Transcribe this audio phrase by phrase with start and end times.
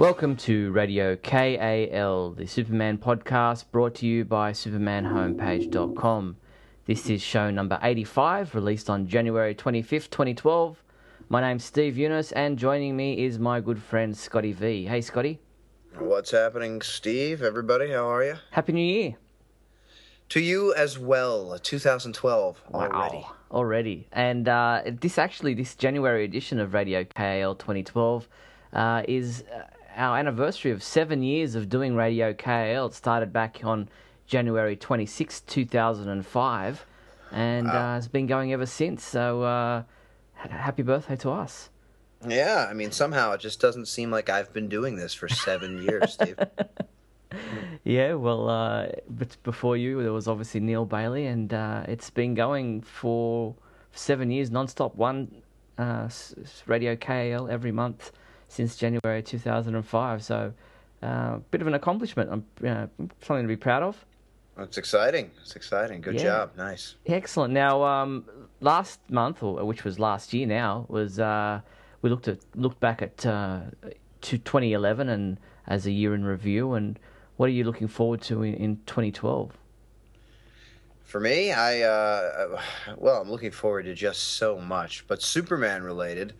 [0.00, 6.36] Welcome to Radio KAL, the Superman podcast brought to you by SupermanHomepage.com.
[6.86, 10.82] This is show number 85, released on January 25th, 2012.
[11.28, 14.86] My name's Steve Younis, and joining me is my good friend Scotty V.
[14.86, 15.38] Hey, Scotty.
[15.98, 17.42] What's happening, Steve?
[17.42, 18.36] Everybody, how are you?
[18.52, 19.16] Happy New Year.
[20.30, 23.16] To you as well, 2012 already.
[23.18, 24.08] Wow, already.
[24.12, 28.26] And uh, this actually, this January edition of Radio KAL 2012
[28.72, 29.64] uh, is uh,
[30.00, 32.86] our anniversary of seven years of doing Radio KAL.
[32.86, 33.88] It started back on
[34.26, 36.86] January 26, 2005,
[37.30, 37.94] and Wow.
[37.94, 39.04] uh, it's been going ever since.
[39.04, 39.82] So, uh,
[40.34, 41.68] happy birthday to us.
[42.26, 45.82] Yeah, I mean, somehow it just doesn't seem like I've been doing this for seven
[45.82, 46.38] years, Steve.
[47.84, 52.34] Yeah, well, uh, but before you, there was obviously Neal Bailey, and uh, it's been
[52.34, 53.54] going for
[53.92, 54.96] seven years non-stop.
[54.96, 55.40] One
[55.78, 56.08] uh,
[56.66, 58.10] Radio KAL every month
[58.50, 60.22] since January 2005.
[60.22, 60.52] So,
[61.02, 62.30] a uh, bit of an accomplishment.
[62.30, 62.86] I'm uh,
[63.22, 64.04] something to be proud of.
[64.58, 65.30] It's exciting.
[65.40, 66.02] It's exciting.
[66.02, 66.22] Good Yeah.
[66.22, 66.50] job.
[66.56, 66.96] Nice.
[67.06, 67.54] Excellent.
[67.54, 68.24] Now, um,
[68.60, 71.60] last month, or which was last year now, was uh,
[72.02, 73.60] we looked at looked back at uh,
[74.20, 76.74] to 2011 and as a year in review.
[76.74, 76.98] And
[77.36, 79.56] what are you looking forward to in, in 2012?
[81.04, 82.60] For me, I, uh,
[82.96, 86.34] well, I'm looking forward to just so much, but Superman related.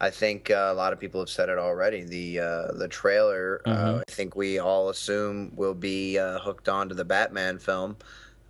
[0.00, 2.02] I think uh, a lot of people have said it already.
[2.02, 4.02] The uh, the trailer, uh, Mhm.
[4.08, 7.96] I think we all assume will be uh, hooked onto the Batman film,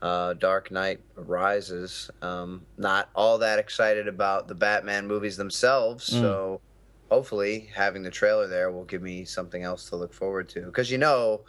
[0.03, 2.11] uh, Dark Knight Rises.
[2.21, 6.21] Um, not all that excited about the Batman movies themselves, Mm.
[6.21, 6.61] so
[7.11, 10.63] hopefully having the trailer there will give me something else to look forward to.
[10.63, 11.43] Because you know,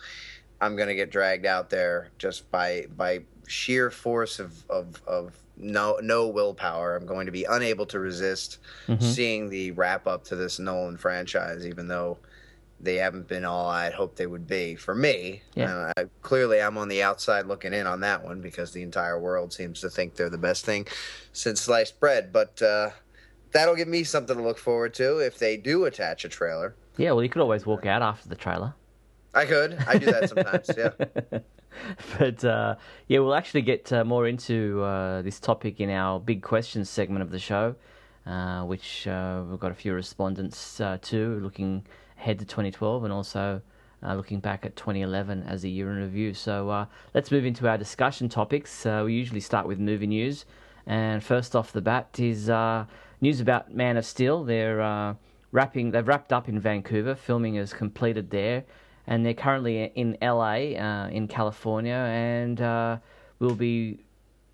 [0.62, 5.98] I'm gonna get dragged out there just by by sheer force of of, of no
[6.02, 6.96] no willpower.
[6.96, 9.02] I'm going to be unable to resist Mhm.
[9.02, 12.18] seeing the wrap up to this Nolan franchise, even though
[12.80, 15.42] they haven't been all I'd hoped they would be for me.
[15.56, 15.92] Yeah.
[15.98, 19.52] Uh, clearly, I'm on the outside looking in on that one because the entire world
[19.52, 20.86] seems to think they're the best thing
[21.34, 22.32] since sliced bread.
[22.32, 22.92] But uh,
[23.52, 26.76] that'll give me something to look forward to if they do attach a trailer.
[26.98, 28.76] Yeah, well, you could always walk out after the trailer.
[29.38, 29.78] I could.
[29.88, 30.70] I do that sometimes.
[30.76, 31.40] Yeah.
[32.18, 32.76] but uh,
[33.08, 37.22] yeah, we'll actually get uh, more into uh, this topic in our big questions segment
[37.22, 37.76] of the show,
[38.26, 41.86] uh, which uh, we've got a few respondents uh, to, looking
[42.18, 43.62] ahead to 2012 and also
[44.02, 46.34] looking back at 2011 as a year in review.
[46.34, 48.86] So let's move into our discussion topics.
[48.86, 50.46] We usually start with movie news,
[50.88, 52.50] and first off the bat is
[53.22, 54.44] news about Man of Steel.
[54.44, 55.16] They're
[55.52, 55.92] wrapping.
[55.92, 57.14] They've wrapped up in Vancouver.
[57.14, 58.64] Filming is completed there
[59.08, 62.98] and they're currently in LA, uh, in California, and uh,
[63.40, 64.00] will be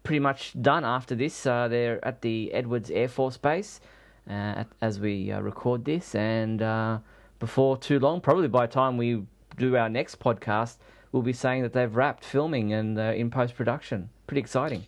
[0.04, 1.46] pretty much done after this.
[1.46, 3.82] Uh, they're at the Edwards Air Force Base
[4.30, 4.32] uh,
[4.62, 7.00] at, as we uh, record this, and uh,
[7.40, 9.24] before too long, probably by the time we
[9.58, 10.78] do our next podcast,
[11.12, 14.10] we'll be saying that they've wrapped filming and in post production.
[14.28, 14.86] Pretty exciting.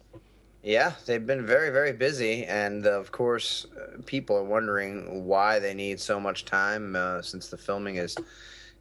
[0.63, 3.67] Yeah, they've been very, very busy, and of course,
[4.07, 8.17] people are wondering why they need so much time since the filming is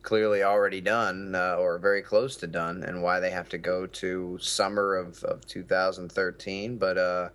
[0.05, 3.87] clearly already done uh, or very close to done, and why they have to go
[3.87, 6.77] to summer of, of 2013.
[6.79, 7.29] But uh,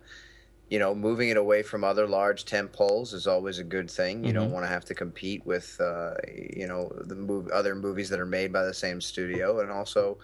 [0.70, 4.22] you know, moving it away from other large tent poles is always a good thing.
[4.22, 4.52] You don't Mhm.
[4.52, 8.26] want to have to compete with uh, you know the move other movies that are
[8.40, 10.18] made by the same studio, and also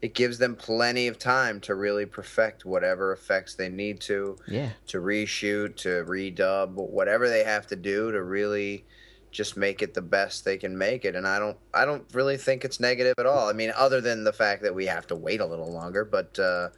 [0.00, 4.70] it gives them plenty of time to really perfect whatever effects they need to Yeah.
[4.88, 8.86] to reshoot, to redub, whatever they have to do to really
[9.32, 11.16] just make it the best they can make it.
[11.16, 13.48] And I don't, I don't really think it's negative at all.
[13.48, 16.38] I mean, other than the fact that we have to wait a little longer, but
[16.38, 16.68] uh,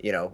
[0.00, 0.32] you know,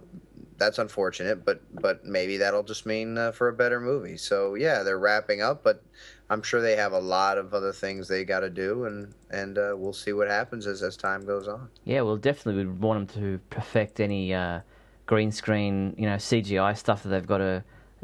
[0.57, 1.45] that's unfortunate.
[1.45, 4.17] But but maybe that'll just mean uh, for a better movie.
[4.17, 5.83] So yeah, they're wrapping up, but
[6.29, 9.57] I'm sure they have a lot of other things they got to do, and and
[9.57, 11.69] uh, we'll see what happens as as time goes on.
[11.83, 14.61] Yeah, well, definitely would want them to perfect any uh,
[15.05, 17.63] green screen, you know, CGI stuff that they've got to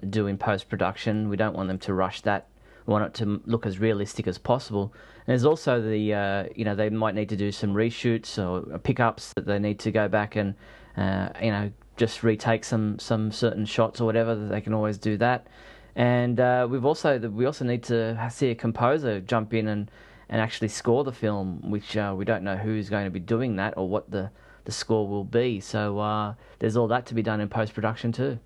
[0.09, 1.29] do in post production.
[1.29, 2.47] We don't want them to rush that.
[2.85, 4.93] Want it to look as realistic as possible.
[5.25, 8.77] And there's also the, uh, you know, they might need to do some reshoots or
[8.79, 10.55] pickups that they need to go back and,
[10.97, 14.35] uh, you know, just retake some some certain shots or whatever.
[14.35, 15.47] They can always do that.
[15.95, 19.91] And uh, we've also we also need to see a composer jump in and,
[20.29, 23.55] and actually score the film, which uh, we don't know who's going to be doing
[23.57, 24.31] that or what the,
[24.65, 25.59] the score will be.
[25.59, 28.39] So uh, there's all that to be done in post production too.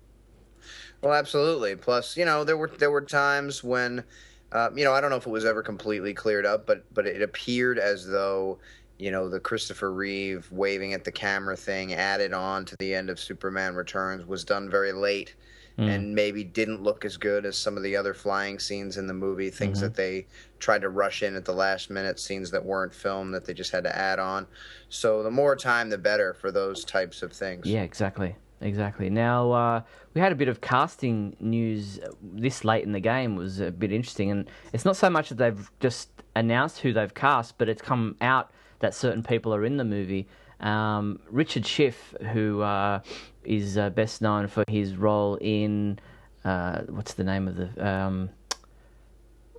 [1.02, 1.76] Well, absolutely.
[1.76, 4.04] Plus, you know, there were there were times when,
[4.52, 7.06] uh, you know, I don't know if it was ever completely cleared up, but but
[7.06, 8.58] it appeared as though
[8.98, 13.10] you know, the Christopher Reeve waving at the camera thing added on to the end
[13.10, 15.36] of Superman Returns was done very late
[15.78, 15.88] mm.
[15.88, 19.14] and maybe didn't look as good as some of the other flying scenes in the
[19.14, 19.86] movie, things mm-hmm.
[19.86, 20.26] that they
[20.58, 23.70] tried to rush in at the last minute, scenes that weren't filmed that they just
[23.70, 24.46] had to add on.
[24.88, 27.66] So the more time, the better for those types of things.
[27.66, 28.34] Yeah, exactly.
[28.60, 29.08] Exactly.
[29.08, 29.82] Now, uh,
[30.14, 33.92] we had a bit of casting news this late in the game was a bit
[33.92, 37.82] interesting, and it's not so much that they've just announced who they've cast, but it's
[37.82, 38.50] come out
[38.80, 40.26] that certain people are in the movie.
[40.60, 43.00] Um, Richard Schiff, who uh,
[43.44, 46.00] is uh, best known for his role in
[46.44, 48.30] uh, what's the name of the um,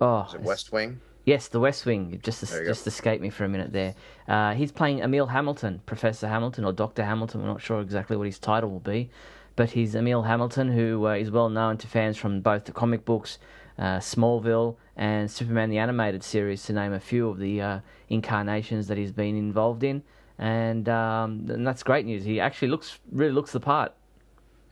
[0.00, 1.00] oh West Wing.
[1.24, 2.18] Yes, The West Wing.
[2.22, 3.94] Just just escaped me for a minute there.
[4.26, 7.42] Uh, he's playing Emil Hamilton, Professor Hamilton or Doctor Hamilton.
[7.42, 9.10] We're not sure exactly what his title will be,
[9.56, 13.04] but he's Emil Hamilton, who uh, is well known to fans from both the comic
[13.04, 13.38] books,
[13.78, 18.88] uh, Smallville, and Superman the animated series, to name a few of the uh, incarnations
[18.88, 20.02] that he's been involved in.
[20.38, 22.24] And, um, and that's great news.
[22.24, 23.92] He actually looks really looks the part.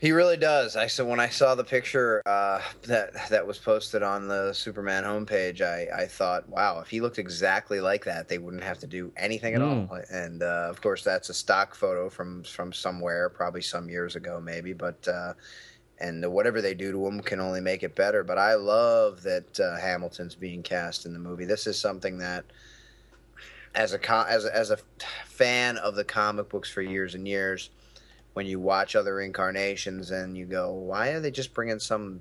[0.01, 0.77] He really does.
[0.77, 5.03] I so when I saw the picture uh, that that was posted on the Superman
[5.03, 8.87] homepage, I, I thought, wow, if he looked exactly like that, they wouldn't have to
[8.87, 9.91] do anything at mm.
[9.91, 10.01] all.
[10.09, 14.41] And uh, of course, that's a stock photo from from somewhere, probably some years ago,
[14.41, 14.73] maybe.
[14.73, 15.33] But uh,
[15.99, 18.23] and whatever they do to him can only make it better.
[18.23, 21.45] But I love that uh, Hamilton's being cast in the movie.
[21.45, 22.45] This is something that,
[23.75, 24.79] as a as a, as a
[25.27, 27.71] fan of the comic books for years and years
[28.39, 32.21] when you watch other incarnations and you go, why are they just bringing some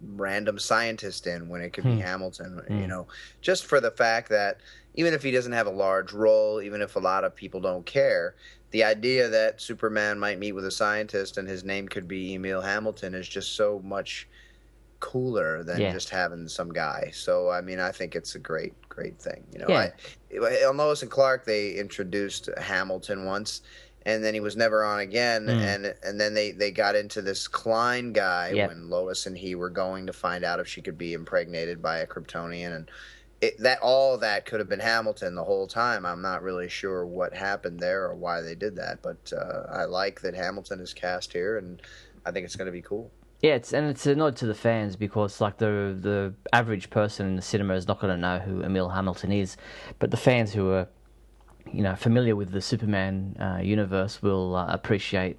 [0.00, 1.96] random scientist in when it could hmm.
[1.96, 2.62] be Hamilton?
[2.64, 2.78] Hmm.
[2.80, 3.08] You know,
[3.40, 4.58] just for the fact that
[4.94, 7.84] even if he doesn't have a large role, even if a lot of people don't
[7.84, 8.36] care,
[8.70, 12.60] the idea that Superman might meet with a scientist and his name could be Emil
[12.60, 14.28] Hamilton is just so much
[15.00, 15.92] cooler than yeah.
[15.92, 17.10] just having some guy.
[17.12, 19.42] So I mean, I think it's a great, great thing.
[19.52, 19.90] You know, yeah.
[20.40, 23.62] I, on Lois and Clark, they introduced Hamilton once,
[24.04, 25.46] and then he was never on again.
[25.46, 25.60] Mm.
[25.60, 28.68] And and then they they got into this Klein guy yep.
[28.68, 31.98] when Lois and he were going to find out if she could be impregnated by
[31.98, 32.90] a Kryptonian, and
[33.40, 36.06] it, that all that could have been Hamilton the whole time.
[36.06, 39.84] I'm not really sure what happened there or why they did that, but uh, I
[39.84, 41.82] like that Hamilton is cast here, and
[42.24, 43.10] I think it's going to be cool.
[43.42, 47.26] Yeah, it's and it's a nod to the fans because like the the average person
[47.26, 49.56] in the cinema is not going to know who Emil Hamilton is,
[49.98, 50.86] but the fans who are
[51.70, 55.38] you know familiar with the Superman uh, universe will uh, appreciate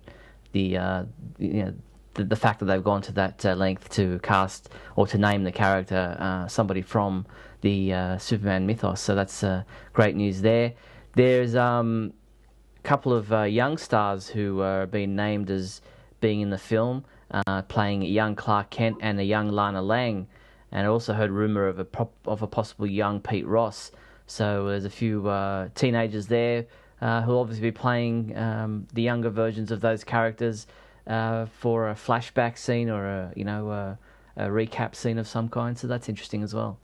[0.52, 1.04] the uh,
[1.38, 1.74] you know
[2.14, 5.44] the, the, fact that they've gone to that uh, length to cast or to name
[5.44, 7.25] the character uh, somebody from
[7.62, 9.02] the uh, Superman mythos.
[9.02, 9.44] So that's
[9.94, 10.74] great news there.
[11.16, 12.14] There's um,
[12.78, 15.81] a couple of young stars who are being named as
[16.20, 17.06] being in the film,
[17.68, 20.28] playing a young Clark Kent and a young Lana Lang.
[20.72, 23.92] And I also heard rumor of a prop, of a possible young Pete Ross.
[24.28, 26.66] So there's a few uh, teenagers there
[27.02, 30.68] uh, who'll obviously be playing um, the younger versions of those characters
[31.08, 33.98] uh, for a flashback scene or a you know a,
[34.38, 35.78] a, recap scene of some kind.
[35.78, 36.80] So that's interesting as well.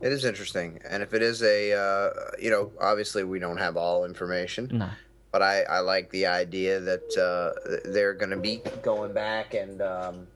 [0.00, 2.10] It is interesting, and if it is a uh,
[2.40, 4.68] you know obviously we don't have all information.
[4.72, 4.90] No.
[5.30, 9.82] But I, I like the idea that uh, they're going to be going back and
[9.82, 10.26] um,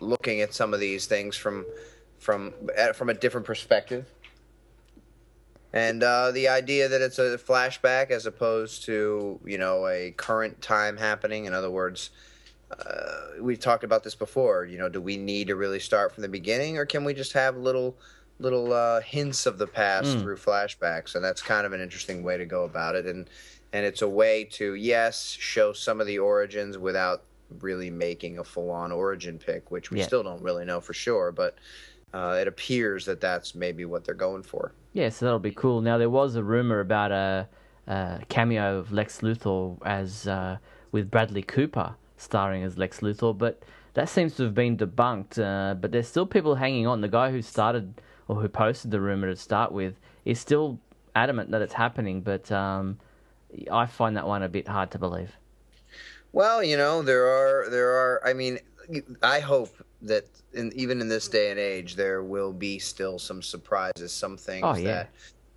[0.00, 1.64] looking at some of these things from
[2.18, 2.52] from
[2.92, 4.06] from a different perspective
[5.72, 10.60] and uh, the idea that it's a flashback as opposed to you know a current
[10.62, 11.44] time happening.
[11.44, 12.10] In other words
[12.70, 14.64] uh, we've talked about this before.
[14.64, 17.32] You know do we need to really start from the beginning or can we just
[17.32, 17.96] have little
[18.38, 20.22] little uh, hints of the past mm.
[20.22, 21.14] through flashbacks?
[21.14, 23.06] And that's kind of an interesting way to go about it.
[23.06, 23.28] And
[23.72, 27.24] and it's a way to yes show some of the origins without
[27.60, 30.04] really making a full-on origin pick which we yeah.
[30.04, 31.30] still don't really know for sure.
[31.32, 31.56] But
[32.14, 34.72] uh, it appears that that's maybe what they're going for.
[34.92, 35.80] Yeah, so that'll be cool.
[35.80, 37.48] Now there was a rumor about a,
[37.86, 40.58] a cameo of Lex Luthor as uh,
[40.92, 43.62] with Bradley Cooper starring as Lex Luthor, but
[43.94, 45.38] that seems to have been debunked.
[45.38, 47.00] Uh, but there's still people hanging on.
[47.00, 50.78] The guy who started or who posted the rumor to start with is still
[51.14, 52.98] adamant that it's happening, but um,
[53.70, 55.36] I find that one a bit hard to believe.
[56.32, 58.20] Well, you know, there are there are.
[58.24, 58.58] I mean,
[59.22, 63.42] I hope that in, even in this day and age, there will be still some
[63.42, 64.84] surprises, some things oh, yeah.
[64.84, 65.10] that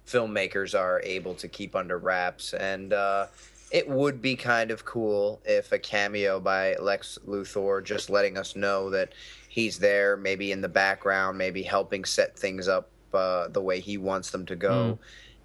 [0.07, 2.53] filmmakers are able to keep under wraps.
[2.53, 3.27] And uh,
[3.71, 8.55] it would be kind of cool if a cameo by Lex Luthor just letting us
[8.55, 9.13] know that
[9.48, 13.98] he's there, maybe in the background, maybe helping set things up uh, the way he
[13.98, 14.69] wants them to go.
[14.69, 15.00] Mm.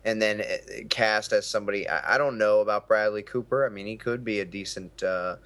[0.04, 1.88] And then uh, cast as somebody.
[1.88, 3.66] I, I, don't know about Bradley Cooper.
[3.66, 5.36] I mean, he could be a decent uh,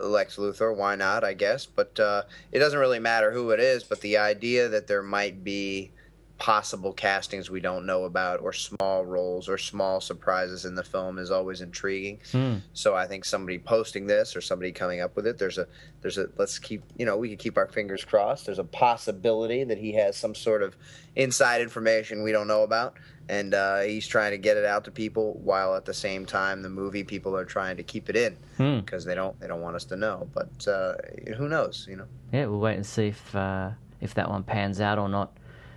[0.00, 0.74] Lex Luthor.
[0.74, 1.24] Why not?
[1.24, 2.22] I guess, but uh,
[2.52, 3.84] it doesn't really matter who it is.
[3.84, 5.90] But the idea that there might be
[6.36, 11.18] possible castings we don't know about or small roles or small surprises in the film
[11.18, 12.18] is always intriguing.
[12.32, 12.60] Mm.
[12.72, 15.66] So I think somebody posting this or somebody coming up with it, there's a
[16.02, 18.46] there's a let's keep you know we can keep our fingers crossed.
[18.46, 20.76] There's a possibility that he has some sort of
[21.14, 22.94] inside information we don't know about,
[23.28, 26.62] and uh, he's trying to get it out to people while at the same time
[26.62, 28.80] the movie people are trying to keep it in Hmm.
[28.80, 30.28] because they don't they don't want us to know.
[30.34, 30.94] But uh,
[31.36, 31.86] who knows?
[31.88, 32.06] You know.
[32.32, 35.30] Yeah, we'll wait and see if uh, if that one pans out or not.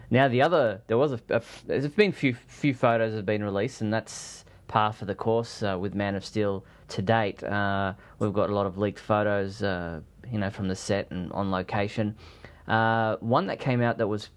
[0.09, 3.81] Now the other, there was a, a there's been few few photos have been released,
[3.81, 7.43] and that's par for the course uh, with Man of Steel to date.
[7.43, 9.99] Uh, we've got a lot of leaked photos, uh,
[10.31, 12.15] you know, from the set and on location.
[12.67, 14.29] Uh, one that came out that was,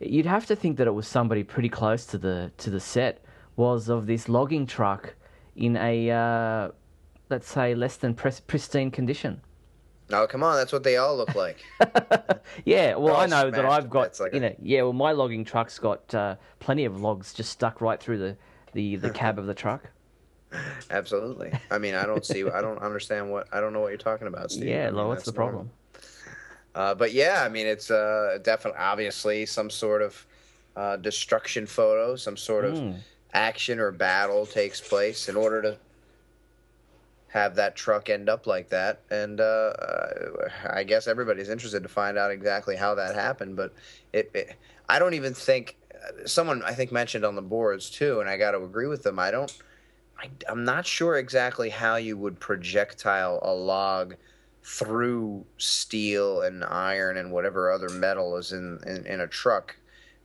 [0.00, 3.22] you'd have to think that it was somebody pretty close to the to the set,
[3.56, 5.14] was of this logging truck
[5.56, 6.70] in a uh,
[7.28, 9.40] let's say less than pristine condition.
[10.12, 11.64] Oh come on, that's what they all look like.
[12.64, 14.82] yeah, well, I know that I've got like you a- know, yeah.
[14.82, 18.36] Well, my logging truck's got uh, plenty of logs just stuck right through the
[18.72, 19.90] the, the cab of the truck.
[20.90, 21.52] Absolutely.
[21.70, 22.44] I mean, I don't see.
[22.48, 23.48] I don't understand what.
[23.52, 24.68] I don't know what you're talking about, Steve.
[24.68, 25.70] yeah, I mean, what's the problem?
[26.74, 30.26] Uh, but yeah, I mean, it's uh, definitely, obviously, some sort of
[30.76, 32.96] uh, destruction photo, some sort of Mm.
[33.34, 35.76] action or battle takes place in order to
[37.32, 39.00] have that truck end up like that.
[39.10, 39.72] And uh,
[40.70, 43.56] I guess everybody's interested to find out exactly how that happened.
[43.56, 43.72] But
[44.12, 44.56] it, it
[44.88, 45.78] I don't even think
[46.26, 49.18] someone I think mentioned on the boards too, and I got to agree with them.
[49.18, 49.52] I don't.
[50.18, 54.14] I, I'm not sure exactly how you would projectile a log
[54.62, 59.76] through steel and iron and whatever other metal is in, in, in a truck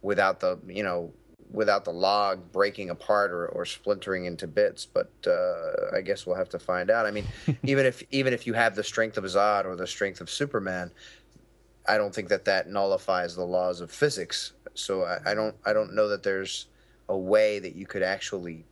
[0.01, 1.11] without the you know
[1.51, 6.35] without the log breaking apart or, or splintering into bits but uh, i guess we'll
[6.35, 7.25] have to find out i mean
[7.63, 10.91] even if even if you have the strength of zod or the strength of superman
[11.87, 15.73] i don't think that that nullifies the laws of physics so i, I don't i
[15.73, 16.67] don't know that there's
[17.09, 18.65] a way that you could actually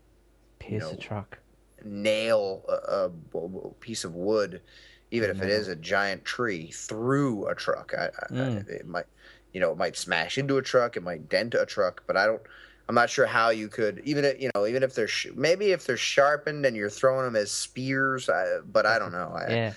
[0.60, 1.40] Pierce know, the truck.
[1.84, 4.62] nail a, a- a piece of wood,
[5.12, 7.94] even if it is a giant tree, through a truck.
[7.98, 8.68] I, I, Mm.
[8.70, 9.06] it might,
[9.56, 12.26] you know, it might smash into a truck, it might dent a truck, but I
[12.26, 12.42] don't.
[12.90, 15.72] I'm not sure how you could even if- you know even if they're sh- maybe
[15.72, 19.32] if they're sharpened and you're throwing them as spears, I, but I don't know.
[19.34, 19.74] I, Yeah.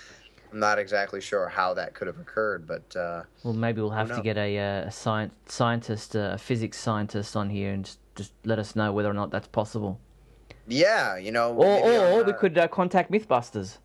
[0.53, 4.15] I'm not exactly sure how that could have occurred, but uh, Well, maybe we'll have
[4.17, 7.99] to get a, uh, a science, scientist, uh, a physics scientist on here and just,
[8.17, 10.01] just let us know whether or not that's possible.
[10.67, 13.77] yeah, you know, Or, or, or we uh, could uh, contact MythBusters.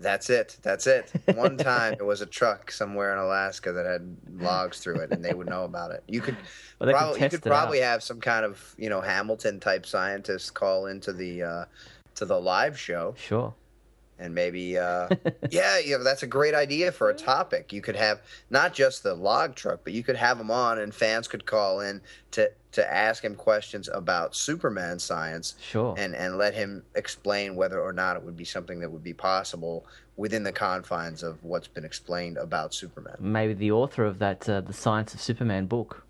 [0.00, 0.56] That's it.
[0.62, 1.12] That's it.
[1.34, 5.24] One time it was a truck somewhere in Alaska that had logs through it, and
[5.24, 6.04] they would know about it.
[6.06, 6.36] You could
[6.80, 7.42] Well, probably you could out.
[7.44, 11.64] probably have some kind of you know Hamilton type scientist call into the uh,
[12.14, 13.54] to the live show, Sure.
[14.18, 15.08] And maybe uh,
[15.50, 17.72] yeah, yeah, that's a great idea for a topic.
[17.72, 18.20] You could have
[18.50, 21.80] not just the log truck, but you could have him on, and fans could call
[21.80, 22.00] in
[22.32, 25.94] to to ask him questions about Superman science Sure.
[25.96, 29.14] and and let him explain whether or not it would be something that would be
[29.14, 33.14] possible within the confines of what's been explained about Superman.
[33.20, 36.04] Maybe the author of that, uh, the Science of Superman book.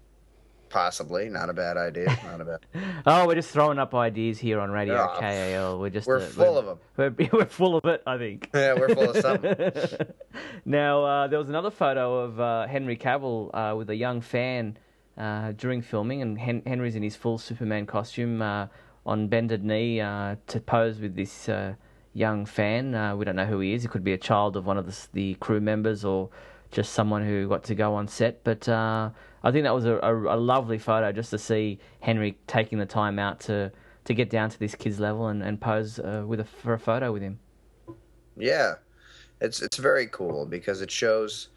[0.71, 2.07] Possibly, not a bad idea.
[2.25, 2.67] Not a bad.
[3.07, 5.79] Oh, we're just throwing up ideas here on Radio Oh, KAL.
[5.79, 6.79] We're just we're uh, full of 'em.
[6.97, 8.51] We're, we're full of it, I think.
[8.53, 9.55] Yeah, we're full of something.
[10.65, 14.77] now, uh, there was another photo of uh, Henry Cavill uh, with a young fan
[15.17, 18.67] uh, during filming, and Hen- Henry's in his full Superman costume uh,
[19.07, 21.75] on bended knee uh, to pose with this uh,
[22.15, 22.95] young fan.
[22.95, 23.83] Uh, we don't know who he is.
[23.83, 26.31] He could be a child of one of the, the crew members or
[26.71, 28.45] just someone who got to go on set.
[28.45, 29.11] But uh,
[29.43, 32.87] I think that was a, a, a lovely photo just to see Henry taking the
[32.87, 33.73] time out to,
[34.05, 36.79] to get down to this kid's level and, and pose uh, with a, for a
[36.79, 37.39] photo with him.
[38.37, 38.75] Yeah,
[39.41, 41.49] it's it's very cool because it shows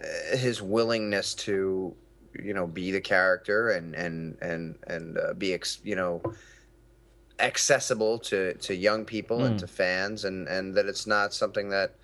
[0.00, 1.94] uh, his willingness to,
[2.42, 6.22] you know, be the character and and and and uh, be ex, you know
[7.38, 9.60] accessible to to young people and Mm.
[9.60, 11.94] to fans and and that it's not something that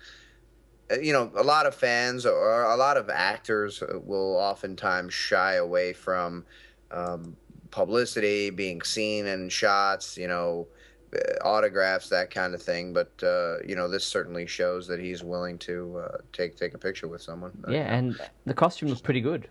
[1.01, 5.93] you know a lot of fans or a lot of actors will oftentimes shy away
[5.93, 6.45] from
[6.91, 7.35] um,
[7.71, 10.67] publicity being seen in shots you know
[11.15, 15.23] uh, autographs that kind of thing but uh, you know this certainly shows that he's
[15.23, 19.21] willing to uh, take take a picture with someone Yeah, and the costume looked pretty
[19.21, 19.47] good.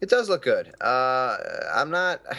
[0.00, 0.74] It does look good.
[0.80, 1.36] Uh,
[1.74, 2.20] I'm not.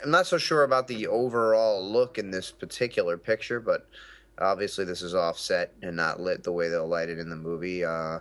[0.00, 3.88] I'm not so sure about the overall look in this particular picture, but
[4.40, 7.84] obviously this is offset and not lit the way they'll light it in the movie.
[7.84, 8.20] Uh,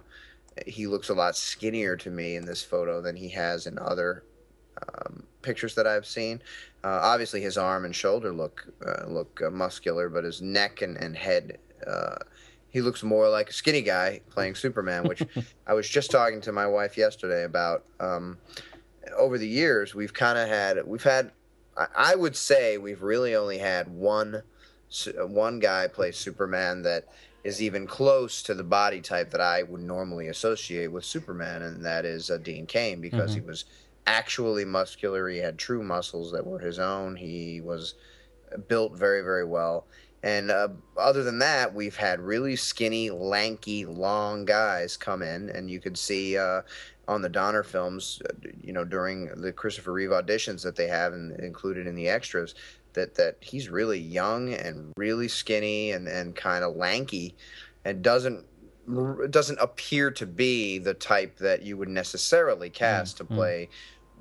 [0.66, 4.24] he looks a lot skinnier to me in this photo than he has in other
[4.82, 6.42] um, pictures that I've seen.
[6.84, 10.98] Uh, obviously, his arm and shoulder look uh, look uh, muscular, but his neck and,
[10.98, 11.60] and head.
[11.86, 12.16] Uh,
[12.70, 15.24] he looks more like a skinny guy playing Superman, which
[15.68, 17.86] I was just talking to my wife yesterday about.
[18.00, 18.38] Um,
[19.18, 21.32] over the years, we've kind of had we've had
[21.96, 24.42] I would say we've really only had one
[25.18, 27.08] one guy play Superman that
[27.44, 31.86] is even close to the body type that I would normally associate with Superman, and
[31.86, 33.42] that is uh, Dean Cain because mm-hmm.
[33.42, 33.66] he was
[34.06, 35.30] actually muscular.
[35.30, 37.16] He had true muscles that were his own.
[37.16, 37.96] He was
[38.68, 39.86] built very, very well.
[40.24, 45.70] And uh, other than that, we've had really skinny, lanky, long guys come in, and
[45.70, 46.64] you could see uh,
[47.08, 51.14] on the Donner films, uh, you know, during the Christopher Reeve auditions that they have
[51.14, 52.56] and included in the extras,
[52.98, 57.36] that that he's really young and really skinny and and kind of lanky,
[57.86, 58.46] and doesn't
[59.30, 63.28] doesn't appear to be the type that you would necessarily cast mm-hmm.
[63.28, 63.70] to play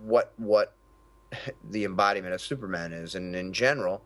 [0.02, 0.75] what what
[1.71, 3.14] the embodiment of Superman is.
[3.14, 4.04] And in general,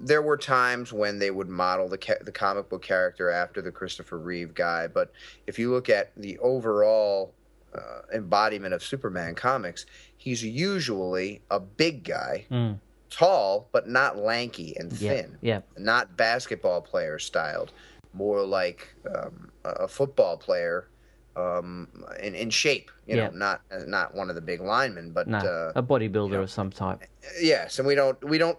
[0.00, 3.72] there were times when they would model the ca- the comic book character after the
[3.72, 5.12] Christopher Reeve guy, but
[5.46, 7.34] if you look at the overall
[7.74, 12.78] uh, embodiment of Superman comics, he's usually a big guy, mm.
[13.10, 15.36] Tall but not lanky and thin.
[15.40, 15.82] Yeah, yeah.
[15.82, 17.72] Not basketball player styled,
[18.12, 20.88] more like um, a football player
[21.36, 21.88] um,
[22.22, 22.90] in, in shape.
[23.06, 23.28] You yeah.
[23.28, 26.42] know, not not one of the big linemen, but no, uh, a bodybuilder you know,
[26.42, 27.02] of some type.
[27.40, 28.58] Yes, and we don't we don't,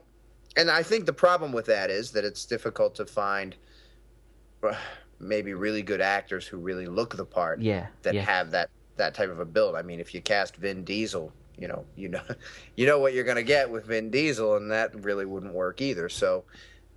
[0.55, 3.55] and I think the problem with that is that it's difficult to find.
[4.63, 4.73] Uh,
[5.19, 8.21] maybe really good actors who really look the part yeah, that yeah.
[8.21, 9.75] have that that type of a build.
[9.75, 12.21] I mean, if you cast Vin Diesel, you know, you know,
[12.75, 15.81] you know what you're going to get with Vin Diesel, and that really wouldn't work
[15.81, 16.09] either.
[16.09, 16.43] So,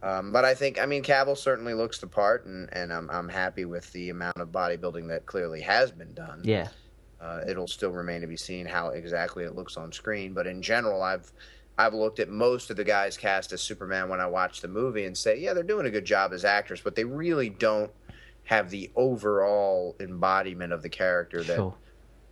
[0.02, 3.29] um, but I think, I mean, Cavill certainly looks the part, and and I'm I'm
[3.29, 6.43] happy with the amount of bodybuilding that clearly has been done.
[6.45, 6.69] Yeah.
[7.21, 10.62] Uh, it'll still remain to be seen how exactly it looks on screen, but in
[10.62, 11.31] general, I've
[11.76, 15.05] I've looked at most of the guys cast as Superman when I watch the movie
[15.05, 17.90] and say, yeah, they're doing a good job as actors, but they really don't
[18.45, 21.75] have the overall embodiment of the character that sure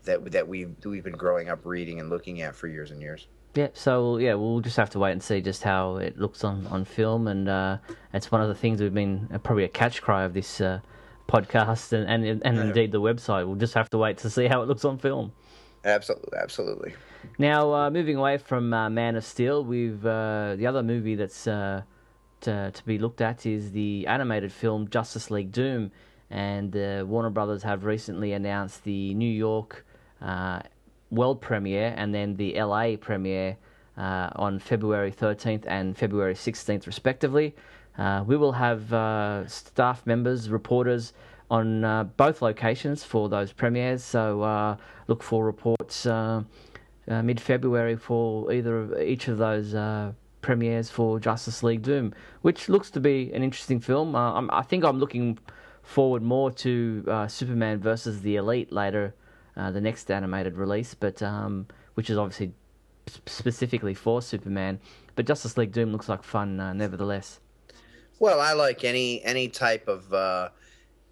[0.08, 3.28] that that we've we've been growing up reading and looking at for years and years.
[3.54, 6.66] Yeah, so yeah, we'll just have to wait and see just how it looks on,
[6.68, 7.78] on film, and uh,
[8.12, 10.80] it's one of the things we've been uh, probably a catch cry of this uh,
[11.28, 12.62] podcast and and, and yeah.
[12.62, 13.47] indeed the website.
[13.47, 15.32] We'll just have to wait to see how it looks on film.
[15.84, 16.94] Absolutely, absolutely.
[17.38, 21.44] Now, uh, moving away from uh, Man of Steel, we've uh, the other movie that's
[21.44, 21.84] to,
[22.42, 25.90] to be looked at is the animated film Justice League Doom,
[26.30, 26.75] and
[27.08, 29.84] Warner Brothers have recently announced the New York
[30.21, 30.61] uh,
[31.11, 33.57] world premiere and then the LA premiere
[33.97, 37.54] uh, on February 13th and February 16th, respectively.
[37.99, 41.13] Uh, we will have uh, staff members, reporters
[41.50, 44.76] on uh, both locations for those premieres, so uh,
[45.09, 46.07] look for reports
[47.07, 49.75] mid February for either of each of those
[50.43, 54.15] premieres for Justice League Doom, which looks to be an interesting film.
[54.15, 55.39] i think I'm looking
[55.83, 59.15] forward more to Superman versus the Elite later
[59.58, 62.52] uh, the next animated release, but um, which is obviously
[63.26, 64.78] specifically for Superman.
[65.16, 67.40] But Justice League Doom looks like fun, uh, nevertheless.
[68.21, 70.50] Well, I like any any type of uh,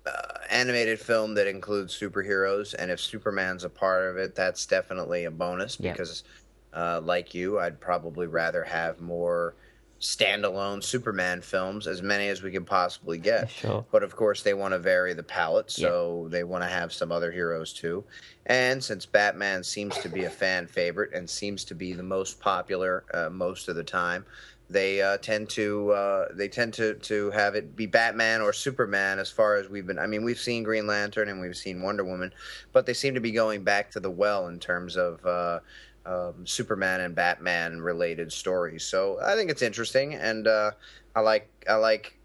[0.07, 0.11] uh,
[0.51, 5.31] animated film that includes superheroes, and if Superman's a part of it, that's definitely a
[5.31, 5.77] bonus.
[5.77, 6.25] Because,
[6.73, 9.55] uh, like you, I'd probably rather have more
[10.01, 13.51] standalone Superman films, as many as we can possibly get.
[13.57, 13.85] Sure.
[13.91, 16.31] But of course, they want to vary the palette, so yeah.
[16.31, 18.05] they want to have some other heroes too.
[18.45, 22.39] And since Batman seems to be a fan favorite and seems to be the most
[22.39, 24.27] popular uh, most of the time,
[24.69, 29.19] they uh, tend to uh, they tend to to have it be Batman or Superman.
[29.19, 32.05] As far as we've been, I mean, we've seen Green Lantern and we've seen Wonder
[32.05, 32.33] Woman,
[32.73, 35.61] but they seem to be going back to the well in terms of uh,
[36.07, 38.85] um, Superman and Batman related stories.
[38.85, 40.71] So I think it's interesting, and uh,
[41.15, 42.19] I like I like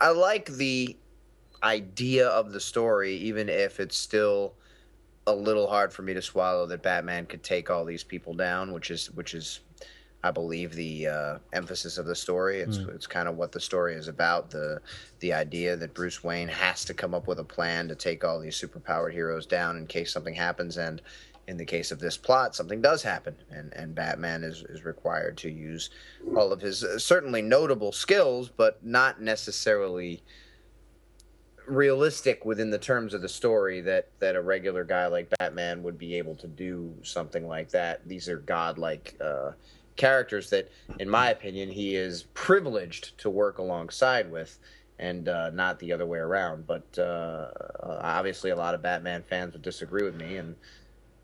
[0.00, 0.96] I like the
[1.62, 4.54] idea of the story, even if it's still
[5.26, 8.72] a little hard for me to swallow that Batman could take all these people down,
[8.72, 9.60] which is which is
[10.24, 12.60] I believe the uh, emphasis of the story.
[12.60, 12.94] It's mm.
[12.94, 14.50] it's kind of what the story is about.
[14.50, 14.80] The
[15.20, 18.40] the idea that Bruce Wayne has to come up with a plan to take all
[18.40, 21.02] these superpowered heroes down in case something happens, and
[21.48, 25.36] in the case of this plot, something does happen, and, and Batman is, is required
[25.38, 25.90] to use
[26.36, 30.22] all of his uh, certainly notable skills, but not necessarily
[31.66, 35.98] realistic within the terms of the story that, that a regular guy like Batman would
[35.98, 38.06] be able to do something like that.
[38.06, 39.52] These are godlike uh,
[39.96, 44.58] characters that, in my opinion, he is privileged to work alongside with.
[44.98, 47.48] And uh, not the other way around, but uh,
[47.80, 50.54] obviously a lot of Batman fans would disagree with me, and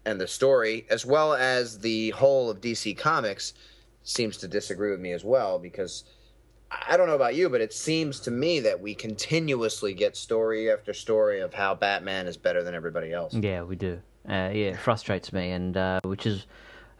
[0.08, 3.52] and the story, as well as the whole of DC Comics,
[4.02, 6.04] seems to disagree with me as well because
[6.70, 10.70] I don't know about you, but it seems to me that we continuously get story
[10.70, 13.34] after story of how Batman is better than everybody else.
[13.34, 14.00] Yeah, we do.
[14.26, 16.46] Uh, yeah, it frustrates me, and uh, which is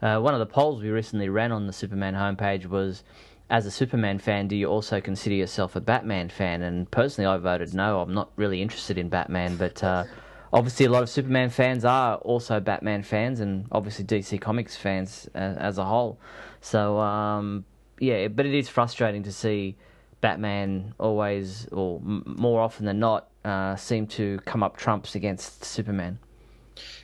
[0.03, 3.05] uh, one of the polls we recently ran on the Superman homepage was,
[3.51, 6.63] as a Superman fan, do you also consider yourself a Batman fan?
[6.63, 8.01] And personally, I voted no.
[8.01, 10.05] I'm not really interested in Batman, but uh,
[10.53, 15.29] obviously, a lot of Superman fans are also Batman fans, and obviously DC Comics fans
[15.35, 16.19] as, as a whole.
[16.61, 17.65] So, um,
[18.01, 19.77] yeah, but it is frustrating to see
[20.21, 25.65] Batman always, or m- more often than not, uh, seem to come up trumps against
[25.65, 26.19] Superman.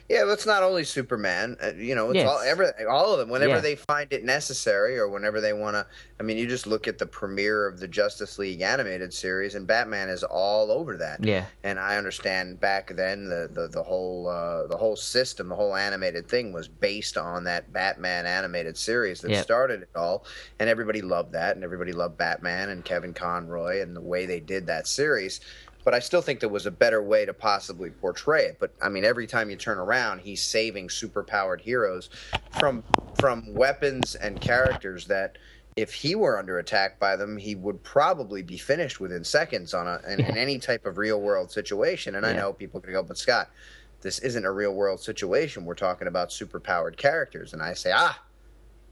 [0.07, 1.57] Yeah, that's not only Superman.
[1.61, 2.29] Uh, you know, it's Yes.
[2.29, 3.29] all every, all of them.
[3.29, 3.59] Whenever Yeah.
[3.61, 5.87] they find it necessary, or whenever they want to.
[6.19, 9.65] I mean, you just look at the premiere of the Justice League animated series, and
[9.65, 11.23] Batman is all over that.
[11.23, 15.55] Yeah, And I understand back then the the, the whole uh, the whole system, the
[15.55, 19.43] whole animated thing was based on that Batman animated series that Yep.
[19.43, 20.23] started it all,
[20.59, 24.39] and everybody loved that, and everybody loved Batman and Kevin Conroy and the way they
[24.39, 25.39] did that series.
[25.85, 28.57] But I still think there was a better way to possibly portray it.
[28.59, 32.09] But I mean, every time you turn around, he's saving superpowered heroes
[32.59, 32.83] from
[33.19, 35.37] from weapons and characters that
[35.75, 39.87] if he were under attack by them, he would probably be finished within seconds on
[39.87, 42.15] a in, in any type of real world situation.
[42.15, 43.51] And I know people could go, but Scott,
[44.01, 45.65] this isn't a real world situation.
[45.65, 48.19] We're talking about superpowered characters, and I say, ah,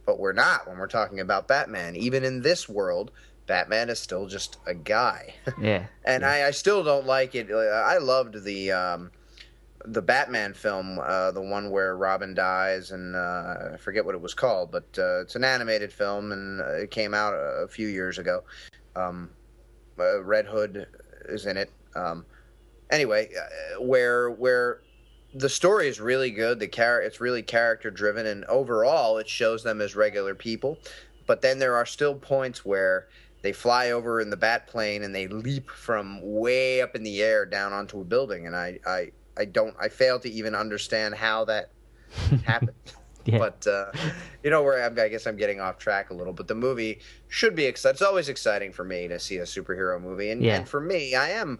[0.05, 1.95] but we're not when we're talking about Batman.
[1.95, 3.11] Even in this world,
[3.45, 5.33] Batman is still just a guy.
[5.61, 7.51] yeah, and I, I still don't like it.
[7.51, 9.11] I loved the um,
[9.85, 14.21] the Batman film, uh, the one where Robin dies, and uh, I forget what it
[14.21, 17.67] was called, but uh, it's an animated film, and uh, it came out a, a
[17.67, 18.43] few years ago.
[18.95, 19.29] Um,
[19.99, 20.87] uh, Red Hood
[21.25, 21.69] is in it.
[21.95, 22.25] Um,
[22.89, 24.81] anyway, uh, where where
[25.33, 29.63] the story is really good, the char- it's really character driven, and overall, it shows
[29.63, 30.77] them as regular people.
[31.25, 33.07] But then there are still points where
[33.43, 37.21] they fly over in the bat plane and they leap from way up in the
[37.21, 41.15] air down onto a building and i i, I don't i fail to even understand
[41.15, 41.69] how that
[42.43, 42.75] happened
[43.25, 43.91] yeah, but uh,
[44.43, 46.99] you know where I'm, i guess i'm getting off track a little but the movie
[47.29, 50.57] should be exciting it's always exciting for me to see a superhero movie and, Yeah.
[50.57, 51.59] and for me i am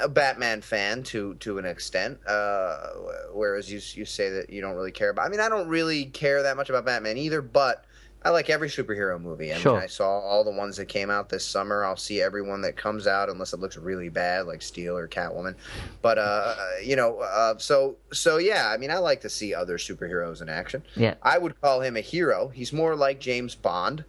[0.00, 2.86] a Batman fan to to an extent, uh,
[3.34, 5.26] whereas you you say that you don't really care about.
[5.26, 7.84] I mean, I don't really care that much about Batman either, but
[8.22, 9.52] I like every superhero movie.
[9.52, 9.74] I Sure.
[9.74, 11.84] mean, I saw all the ones that came out this summer.
[11.84, 15.08] I'll see every one that comes out unless it looks really bad, like Steel or
[15.08, 15.54] Catwoman.
[16.02, 16.54] But uh,
[16.84, 18.68] you know, uh, so so yeah.
[18.68, 20.82] I mean, I like to see other superheroes in action.
[20.96, 22.48] yeah, I would call him a hero.
[22.48, 24.04] He's more like James Bond,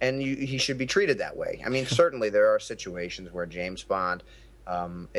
[0.00, 1.62] and you, he should be treated that way.
[1.64, 4.24] I mean, certainly there are situations where James Bond
[4.66, 5.18] um, i-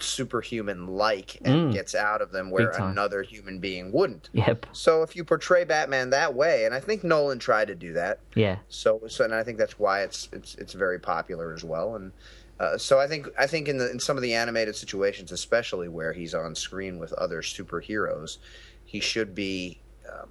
[0.00, 1.72] is superhuman-like and Mm.
[1.72, 4.28] gets out of them where another human being wouldn't.
[4.32, 7.92] yep, So if you portray Batman that way, and I think Nolan tried to do
[7.94, 11.64] that, yeah, so so and I think that's why it's it's it's very popular as
[11.64, 11.96] well.
[11.96, 12.12] And
[12.58, 15.88] uh, so I think I think in the in some of the animated situations, especially
[15.88, 18.38] where he's on screen with other superheroes,
[18.84, 19.80] he should be
[20.10, 20.28] um,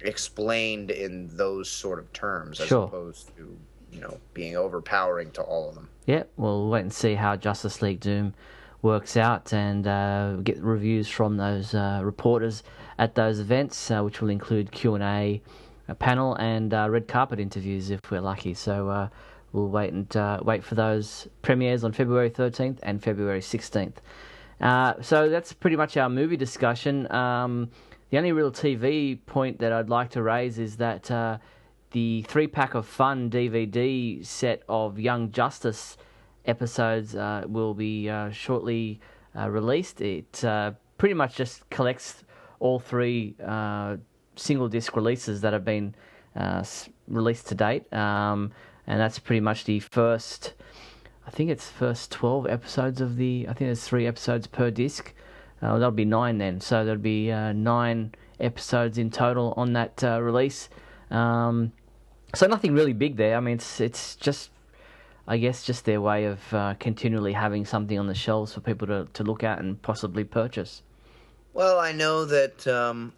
[0.00, 2.84] explained in those sort of terms as Sure.
[2.86, 3.58] opposed to
[3.92, 5.88] you know being overpowering to all of them.
[6.06, 6.24] yeah.
[6.36, 8.34] We'll wait and see how Justice League Doom
[8.82, 12.62] works out and uh, get reviews from those uh, reporters
[12.98, 15.42] at those events, uh, which will include Q and A,
[15.88, 18.54] a panel, and uh, red carpet interviews if we're lucky.
[18.54, 19.08] So uh,
[19.52, 24.00] we'll wait and uh, wait for those premieres on February thirteenth and February sixteenth.
[24.60, 27.10] Uh, so that's pretty much our movie discussion.
[27.12, 27.70] Um,
[28.10, 31.10] the only real TV point that I'd like to raise is that
[31.92, 35.96] the three pack of fun DVD set of Young Justice
[36.44, 39.00] episodes uh, will be uh, shortly
[39.36, 40.00] uh, released.
[40.00, 42.24] It uh, pretty much just collects
[42.60, 43.96] all three uh,
[44.36, 45.94] single disc releases that have been
[46.34, 46.64] uh,
[47.06, 48.52] released to date, um,
[48.86, 50.54] and that's pretty much the first.
[51.26, 53.46] I think it's first twelve episodes of the.
[53.48, 55.12] I think there's three episodes per disc.
[55.60, 56.60] That'll be nine then.
[56.60, 60.68] So there'll be nine episodes in total on that release.
[61.10, 61.72] Um,
[62.34, 63.36] so nothing really big there.
[63.36, 64.50] I mean, it's it's just,
[65.26, 68.86] I guess, just their way of uh, continually having something on the shelves for people
[68.88, 70.82] to, to look at and possibly purchase.
[71.54, 73.12] Well, I know that um,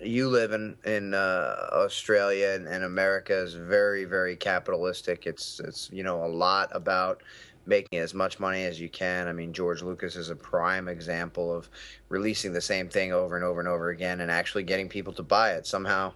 [0.00, 5.26] you live in in uh, Australia and, and America is very very capitalistic.
[5.26, 7.22] It's it's you know a lot about
[7.66, 9.28] making as much money as you can.
[9.28, 11.68] I mean, George Lucas is a prime example of
[12.08, 15.22] releasing the same thing over and over and over again and actually getting people to
[15.22, 15.66] buy it.
[15.66, 16.14] Somehow,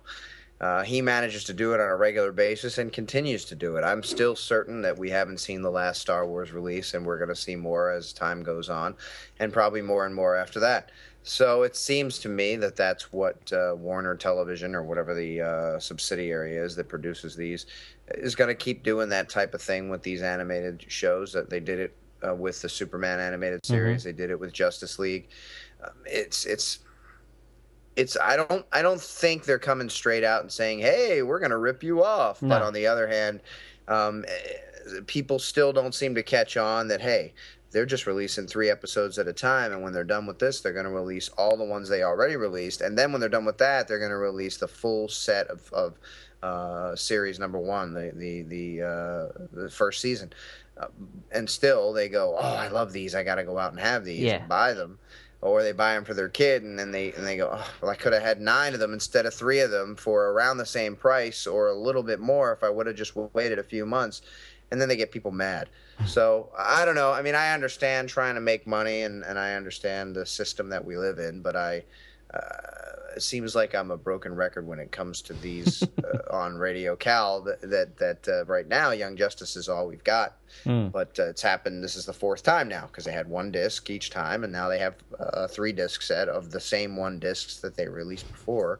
[0.60, 3.82] uh, he manages to do it on a regular basis and continues to do it.
[3.84, 7.28] I'm still certain that we haven't seen the last Star Wars release, and we're going
[7.28, 8.94] to see more as time goes on,
[9.40, 10.90] and probably more and more after that.
[11.26, 15.78] So it seems to me that that's what uh, Warner Television or whatever the uh,
[15.78, 17.64] subsidiary is that produces these
[18.10, 21.32] is going to keep doing that type of thing with these animated shows.
[21.32, 23.72] That they did it uh, with the Superman animated Mm-hmm.
[23.72, 24.04] series.
[24.04, 25.28] They did it with Justice League.
[25.82, 26.80] Um, it's it's
[27.96, 31.50] it's I don't I don't think they're coming straight out and saying, "Hey, we're going
[31.50, 33.40] to rip you off." But on the other hand,
[33.88, 37.00] um, eh, people still don't seem to catch on that.
[37.00, 37.32] Hey,
[37.70, 40.72] they're just releasing three episodes at a time, and when they're done with this, they're
[40.72, 43.58] going to release all the ones they already released, and then when they're done with
[43.58, 45.98] that, they're going to release the full set of, of
[46.42, 50.32] uh, series number one, the the the, uh, the first season.
[50.76, 50.88] Uh,
[51.30, 53.14] and still, they go, "Oh, I love these!
[53.14, 54.40] I got to go out and have these Yeah.
[54.40, 54.98] and buy them."
[55.44, 57.90] Or they buy them for their kid, and then they and they go, oh, "Well,
[57.90, 60.64] I could have had nine of them instead of three of them for around the
[60.64, 63.84] same price, or a little bit more if I would have just waited a few
[63.84, 64.22] months."
[64.70, 65.68] And then they get people mad.
[66.06, 67.12] So I don't know.
[67.12, 70.82] I mean, I understand trying to make money, and, and I understand the system that
[70.82, 71.84] we live in, but I
[72.32, 72.83] uh,
[73.16, 76.96] it seems like I'm a broken record when it comes to these uh, on Radio
[76.96, 77.42] KAL.
[77.42, 80.92] That that, that uh, right now, Young Justice is all we've got, Mm.
[80.92, 81.82] but uh, it's happened.
[81.82, 84.68] This is the fourth time now because they had one disc each time, and now
[84.68, 88.78] they have a three disc set of the same one discs that they released before.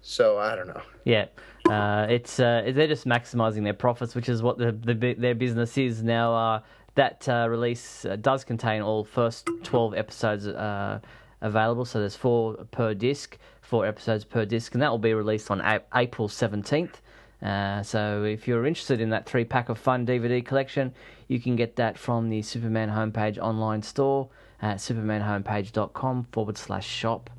[0.00, 0.80] So I don't know.
[1.04, 1.26] Yeah,
[1.68, 5.76] uh, it's uh, they're just maximizing their profits, which is what the, the their business
[5.76, 6.34] is now.
[6.34, 6.60] Uh,
[6.94, 10.98] that uh, release uh, does contain all first twelve episodes uh,
[11.40, 13.38] available, so there's four per disc,
[13.72, 17.00] four episodes per disc, and that will be released on a- April seventeenth.
[17.42, 20.92] Uh, so if you're interested in that three pack of fun DVD collection,
[21.26, 24.28] you can get that from the Superman homepage online store
[24.60, 27.30] at supermanhomepage.com forward slash shop.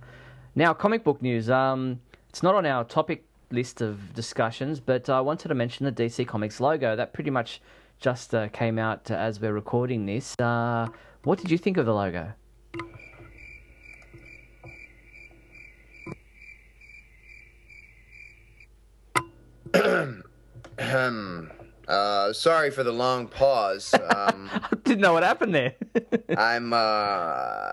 [0.56, 1.52] Now, comic book news.
[1.52, 5.92] Um, it's not on our topic list of discussions, but I wanted to mention the
[5.92, 6.96] DC Comics logo.
[6.96, 7.62] That pretty much
[8.00, 10.36] just uh, came out as we're recording this.
[10.40, 10.88] Uh,
[11.26, 12.34] what did you think of the logo?
[21.88, 23.94] uh, sorry for the long pause.
[23.94, 25.74] Um, I didn't know what happened there.
[26.38, 26.78] I'm uh,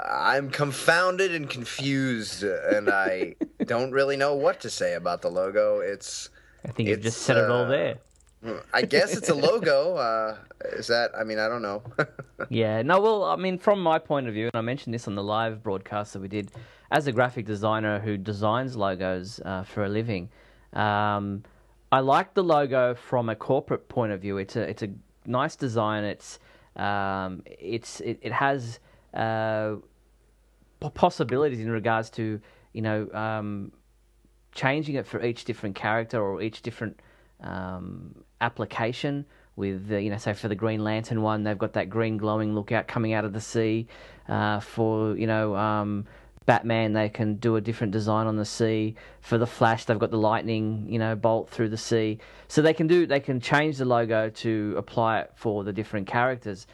[0.08, 3.36] I'm confounded and confused, and I
[3.66, 5.80] don't really know what to say about the logo.
[5.80, 6.30] It's
[6.64, 7.98] I think you've just said it all uh, there.
[8.72, 9.96] I guess it's a logo.
[9.96, 10.36] Uh,
[10.72, 11.10] is that?
[11.18, 11.82] I mean, I don't know.
[12.48, 15.14] Yeah, no, well, I mean, from my point of view, and I mentioned this on
[15.14, 16.50] the live broadcast that we did,
[16.90, 20.30] as a graphic designer who designs logos uh, for a living,
[20.72, 21.42] um,
[21.92, 24.38] I like the logo from a corporate point of view.
[24.38, 24.90] It's a it's a
[25.26, 26.04] nice design.
[26.04, 26.38] It's
[26.76, 28.78] um, it's it, it has
[29.12, 29.76] uh,
[30.94, 32.40] possibilities in regards to
[32.72, 33.72] you know um,
[34.52, 37.00] changing it for each different character or each different
[37.40, 39.26] um, application.
[39.56, 42.86] With you know, say for the Green Lantern one, they've got that green glowing lookout
[42.86, 43.88] coming out of the C.
[44.28, 46.06] Uh, for you know, um,
[46.46, 48.94] Batman, they can do a different design on the C.
[49.20, 52.18] For the Flash, they've got the lightning, you know, bolt through the C.
[52.48, 56.06] So they can do, they can change the logo to apply it for the different
[56.06, 56.66] characters.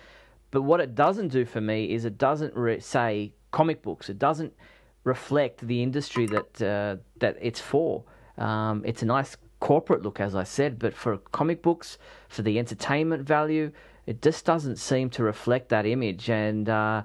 [0.51, 4.09] But what it doesn't do for me is it doesn't re- say comic books.
[4.09, 4.55] It doesn't
[5.03, 8.05] reflect the industry that uh, that it's for.
[8.39, 11.99] Um, it's a nice corporate look, as I said, but for comic books,
[12.29, 13.73] for the entertainment value,
[14.07, 16.31] it just doesn't seem to reflect that image.
[16.31, 17.03] And uh,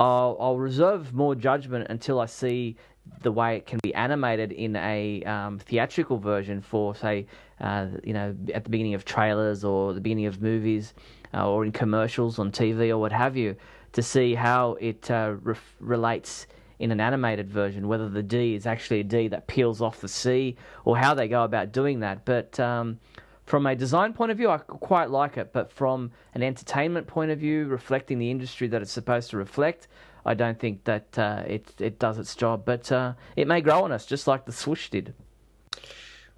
[0.00, 2.76] I'll, I'll reserve more judgment until I see
[3.22, 7.26] the way it can be animated in a um, theatrical version for, say,
[7.60, 10.94] uh, you know, at the beginning of trailers or the beginning of movies
[11.34, 13.56] uh, or in commercials on TV or what have you,
[13.92, 15.34] to see how it uh,
[15.78, 16.46] relates
[16.80, 20.08] in an animated version, whether the D is actually a D that peels off the
[20.08, 22.24] C or how they go about doing that.
[22.24, 22.98] But um,
[23.46, 25.52] from a design point of view, I quite like it.
[25.52, 29.88] But from an entertainment point of view, reflecting the industry that it's supposed to reflect,
[30.24, 32.64] I don't think that uh, it it does its job.
[32.64, 35.14] But uh, it may grow on us, just like the swoosh did.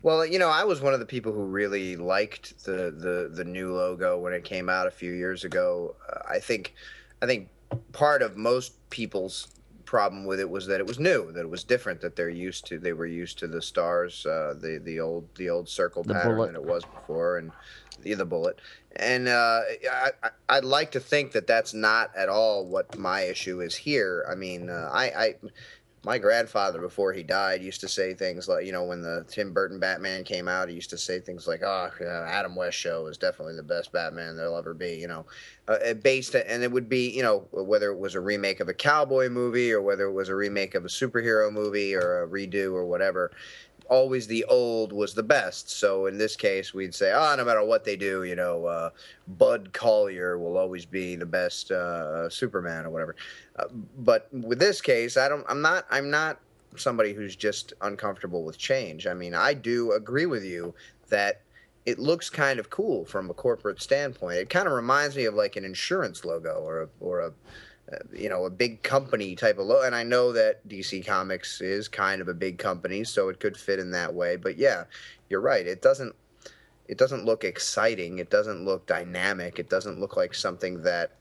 [0.03, 3.45] Well, you know, I was one of the people who really liked the the the
[3.45, 5.97] new logo when it came out a few years ago.
[6.09, 6.75] Uh, I think,
[7.23, 7.49] I think
[7.93, 9.49] part of most people's
[9.97, 12.67] problem with it was that it was new, that it was different, that they're used
[12.67, 12.79] to.
[12.79, 16.37] They were used to the stars, uh, the the old the old circle The pattern
[16.37, 16.53] bullet.
[16.53, 17.51] that it was before, and
[18.03, 18.61] the the bullet.
[18.99, 23.21] And uh, I, I- I'd like to think that that's not at all what my
[23.23, 24.25] issue is here.
[24.31, 25.35] I mean, uh, I, I
[26.07, 29.53] my grandfather before he died used to say things like you know when the tim
[29.53, 31.91] burton batman came out he used to say things like oh
[32.29, 35.27] adam west show is definitely the best batman there'll ever be you know
[35.67, 38.69] uh, uh, based and it would be you know whether it was a remake of
[38.69, 42.29] a cowboy movie or whether it was a remake of a superhero movie or a
[42.29, 43.33] redo or whatever
[43.89, 45.71] always the old was the best.
[45.71, 48.67] So in this case, we'd say, ah, oh, no matter what they do, you know,
[48.67, 48.91] uh,
[49.29, 53.17] Bud Collyer will always be the best uh, Superman or whatever.
[53.57, 53.67] Uh,
[53.99, 55.45] but with this case, I don't.
[55.49, 55.87] I'm not.
[55.91, 56.41] I'm not
[56.77, 59.07] somebody who's just uncomfortable with change.
[59.07, 60.75] I mean, I do agree with you
[61.09, 61.41] that
[61.87, 64.39] it looks kind of cool from a corporate standpoint.
[64.39, 67.33] It kind of reminds me of like an insurance logo or a, or a
[67.93, 69.87] uh, you know a big company type of logo.
[69.87, 73.57] And I know that DC Comics is kind of a big company, so it could
[73.57, 74.37] fit in that way.
[74.37, 74.85] But yeah,
[75.29, 75.67] you're right.
[75.67, 76.15] It doesn't
[76.89, 78.19] it doesn't look exciting.
[78.19, 79.59] It doesn't look dynamic.
[79.59, 81.13] It doesn't look like something that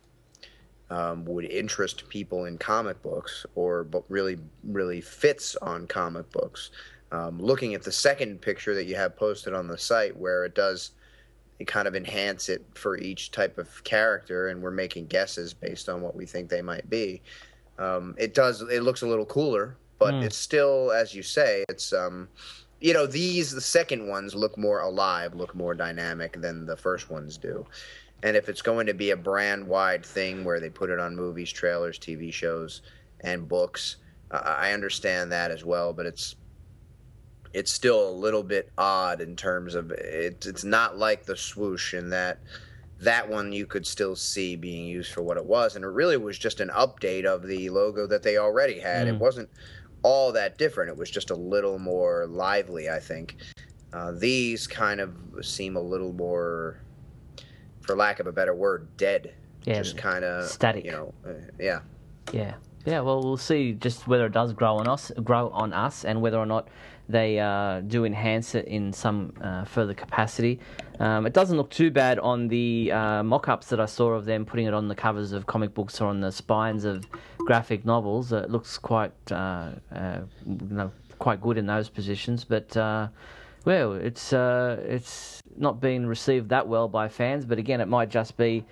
[0.89, 6.71] um, would interest people in comic books or but really really fits on comic books.
[7.11, 10.55] Um, looking at the second picture that you have posted on the site, where it
[10.55, 10.91] does
[11.63, 16.01] kind of enhance it for each type of character, and we're making guesses based on
[16.01, 17.21] what we think they might be.
[17.77, 18.61] Um, it does.
[18.61, 20.23] It looks a little cooler, but mm.
[20.23, 22.27] it's still, as you say, it's um,
[22.81, 27.09] you know, these the second ones look more alive, look more dynamic than the first
[27.09, 27.65] ones do.
[28.23, 31.15] And if it's going to be a brand wide thing where they put it on
[31.15, 32.81] movies, trailers, TV shows,
[33.21, 33.97] and books,
[34.31, 35.93] uh, I understand that as well.
[35.93, 36.35] But it's
[37.53, 41.93] it's still a little bit odd in terms of it, it's not like the swoosh
[41.93, 42.39] in that
[42.99, 45.75] that one you could still see being used for what it was.
[45.75, 49.07] And it really was just an update of the logo that they already had.
[49.07, 49.15] Mm.
[49.15, 49.49] it wasn't
[50.01, 50.89] all that different.
[50.89, 53.37] It was just a little more lively i think.
[53.93, 56.81] Uh, these kind of seem a little more
[57.81, 59.33] for lack of a better word dead.
[59.63, 60.85] Yeah, just kind of static.
[60.85, 61.79] you know uh, yeah.
[62.31, 62.55] Yeah.
[62.85, 66.21] Yeah well we'll see just whether it does grow on us grow on us and
[66.21, 66.67] whether or not
[67.07, 70.59] they uh, do enhance it in some uh, further capacity.
[70.99, 74.25] Um, it doesn't look too bad on the uh, mock ups that I saw of
[74.25, 77.05] them putting it on the covers of comic books or on the spines of
[77.37, 78.31] graphic novels.
[78.31, 82.43] it looks quite, uh, uh, you know, quite good in those positions.
[82.43, 83.09] But, uh,
[83.65, 87.45] well, it's, it's not been received that well by fans.
[87.45, 88.65] But again, it might just be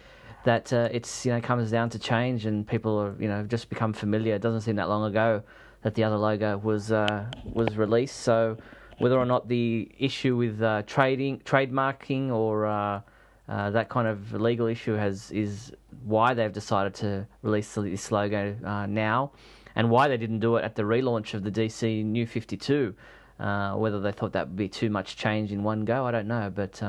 [0.46, 3.94] that it's, you know, comes down to change and people are, you know, just become
[3.94, 4.36] familiar.
[4.36, 5.44] It doesn't seem that long ago
[5.84, 8.18] that the other logo was uh, was released.
[8.18, 8.58] So
[8.98, 13.02] whether or not the issue with uh, trading, trademarking, or uh,
[13.48, 15.72] uh, that kind of legal issue has is
[16.06, 19.32] why they've decided to release this logo uh, now,
[19.76, 22.96] and why they didn't do it at the relaunch of the DC New Fifty Two.
[23.40, 26.28] Uh, whether they thought that would be too much change in one go, I don't
[26.28, 26.80] know, but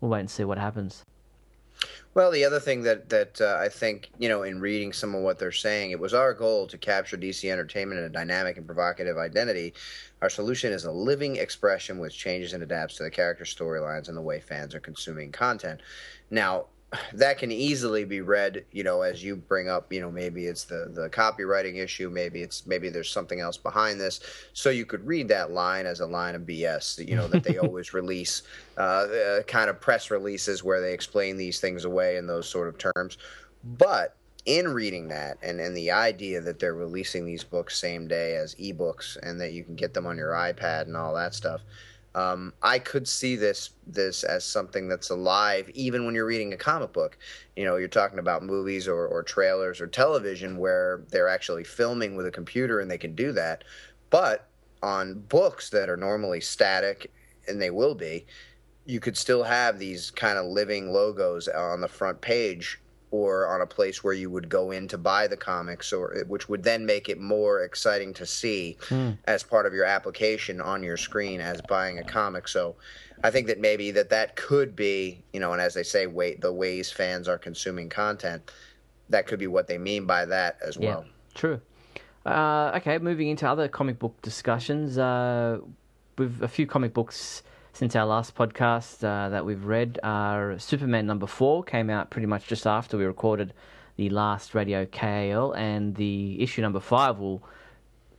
[0.00, 1.04] we'll wait and see what happens.
[2.12, 5.22] Well, the other thing that that uh, I think you know, in reading some of
[5.22, 8.66] what they're saying, it was our goal to capture DC Entertainment in a dynamic and
[8.66, 9.74] provocative identity.
[10.20, 14.16] Our solution is a living expression which changes and adapts to the character storylines and
[14.16, 15.80] the way fans are consuming content.
[16.30, 16.66] Now,
[17.12, 20.64] that can easily be read, you know, as you bring up, you know, maybe it's
[20.64, 24.20] the the copywriting issue, maybe it's maybe there's something else behind this.
[24.52, 27.58] So you could read that line as a line of BS, you know, that they
[27.62, 28.42] always release
[28.76, 32.68] uh, uh, kind of press releases where they explain these things away in those sort
[32.68, 33.18] of terms.
[33.62, 38.36] But in reading that and, and the idea that they're releasing these books same day
[38.36, 41.60] as ebooks and that you can get them on your iPad and all that stuff,
[42.14, 46.56] um, I could see this this as something that's alive, even when you're reading a
[46.56, 47.18] comic book.
[47.56, 52.16] You know, you're talking about movies or, or trailers or television where they're actually filming
[52.16, 53.64] with a computer and they can do that.
[54.10, 54.48] But
[54.82, 57.12] on books that are normally static,
[57.46, 58.26] and they will be,
[58.86, 63.60] you could still have these kind of living logos on the front page or on
[63.60, 66.86] a place where you would go in to buy the comics or which would then
[66.86, 69.16] make it more exciting to see mm.
[69.24, 72.48] as part of your application on your screen as buying a comic.
[72.48, 72.76] So
[73.22, 76.40] i think that maybe that that could be you know and as they say wait
[76.40, 78.50] the ways fans are consuming content
[79.10, 81.04] that could be what they mean by that as well.
[81.04, 81.60] Yeah, true.
[82.24, 85.58] Uh, okay moving into other comic book discussions uh,
[86.16, 87.42] with a few comic books
[87.72, 89.98] since our last podcast uh, that we've read.
[90.02, 93.52] Our Superman number four came out pretty much just after we recorded
[93.96, 97.42] the last Radio KAL, and the issue number five will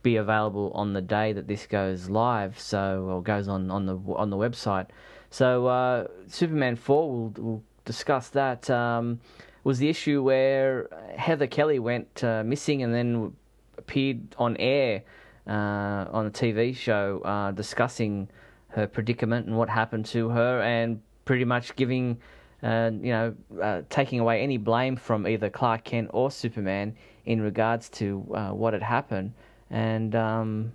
[0.02, 3.96] be available on the day that this goes live, so or goes on on the
[4.14, 4.86] on the website.
[5.30, 8.68] So uh, Superman four, we'll, we'll discuss that.
[8.70, 9.20] Um,
[9.64, 13.32] was the issue where Heather Kelly went uh, missing and then
[13.78, 15.02] appeared on air
[15.46, 18.28] uh, on a TV show uh, discussing
[18.72, 22.18] her predicament and what happened to her, and pretty much giving,
[22.62, 27.40] uh, you know, uh, taking away any blame from either Clark Kent or Superman in
[27.40, 29.32] regards to uh, what had happened.
[29.70, 30.72] And um,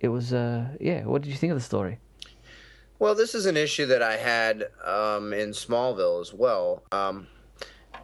[0.00, 1.04] it was, uh, yeah.
[1.04, 1.98] What did you think of the story?
[2.98, 6.82] Well, this is an issue that I had um, in Smallville as well.
[6.92, 7.26] Um,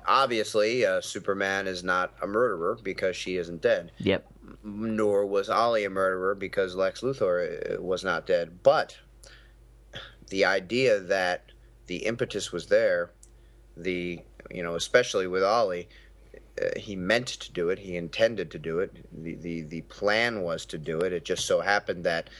[0.06, 3.92] obviously, uh, Superman is not a murderer because she isn't dead.
[3.98, 4.24] Yep.
[4.62, 8.62] nor was Ollie a murderer because Lex Luthor uh, was not dead.
[8.62, 8.96] But
[10.28, 11.52] the idea that
[11.86, 13.10] the impetus was there,
[13.76, 14.20] the
[14.50, 15.88] you know, especially with Ollie,
[16.62, 17.78] uh, he meant to do it.
[17.78, 18.92] He intended to do it.
[19.12, 21.12] The, the the plan was to do it.
[21.12, 22.30] It just so happened that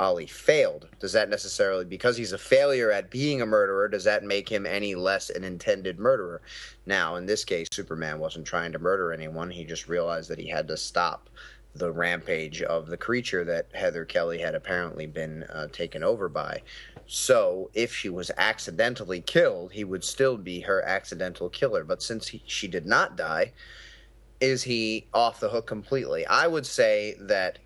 [0.00, 0.88] Ollie failed.
[0.98, 4.66] Does that necessarily, because he's a failure at being a murderer, does that make him
[4.66, 6.42] any less an intended murderer?
[6.86, 9.50] Now, in this case, Superman wasn't trying to murder anyone.
[9.50, 11.30] He just realized that he had to stop
[11.74, 16.62] the rampage of the creature that Heather Kelly had apparently been uh, taken over by.
[17.14, 21.84] So, if she was accidentally killed, he would still be her accidental killer.
[21.84, 23.52] But since he, she did not die,
[24.40, 26.24] is he off the hook completely?
[26.24, 27.58] I would say that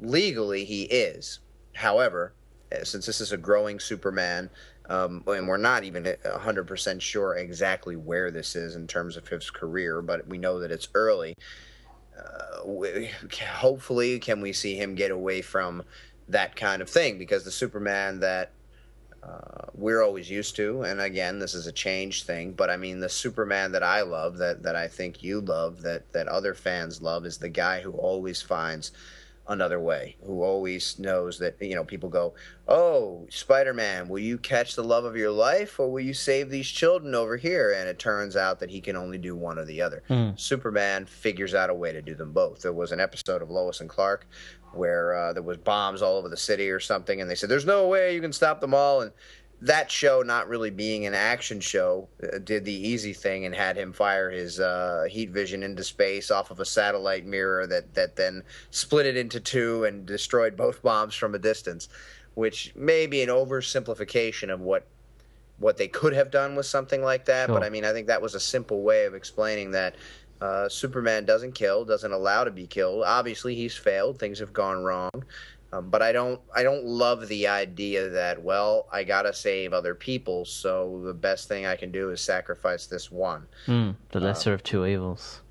[0.00, 1.38] legally he is.
[1.72, 2.34] However,
[2.72, 4.50] uh, since this is a growing Superman,
[4.88, 9.50] um, and we're not even 100% sure exactly where this is in terms of his
[9.50, 11.36] career, but we know that it's early.
[12.18, 13.04] Uh,
[13.40, 15.84] hopefully, can we see him get away from
[16.26, 17.18] that kind of thing?
[17.18, 18.50] Because the Superman that
[19.22, 23.00] uh, we're always used to, and again, this is a change thing, but I mean,
[23.00, 27.02] the Superman that I love, that, that I think you love, that, that other fans
[27.02, 28.92] love, is the guy who always finds
[29.50, 32.34] another way, who always knows that, you know, people go,
[32.68, 36.50] Oh, Spider Man, will you catch the love of your life or will you save
[36.50, 37.74] these children over here?
[37.76, 40.04] And it turns out that he can only do one or the other.
[40.08, 40.38] Mm.
[40.38, 42.62] Superman figures out a way to do them both.
[42.62, 44.28] There was an episode of Lois and Clark
[44.72, 47.66] where uh, there was bombs all over the city or something, and they said, There's
[47.66, 49.02] no way you can stop them all.
[49.02, 49.12] And
[49.62, 53.76] that show, not really being an action show, uh, did the easy thing and had
[53.76, 58.16] him fire his uh, heat vision into space off of a satellite mirror that, that
[58.16, 61.88] then split it into two and destroyed both bombs from a distance,
[62.34, 64.86] which may be an oversimplification of what
[65.58, 67.46] what they could have done with something like that.
[67.46, 67.54] Sure.
[67.54, 69.94] But I mean, I think that was a simple way of explaining that
[70.40, 73.04] uh, Superman doesn't kill, doesn't allow to be killed.
[73.04, 75.24] Obviously, he's failed; things have gone wrong.
[75.72, 79.94] Um, but I don't I don't love the idea that well I gotta save other
[79.94, 83.46] people so the best thing I can do is sacrifice this one.
[83.66, 85.42] Mm, the lesser uh, of two evils.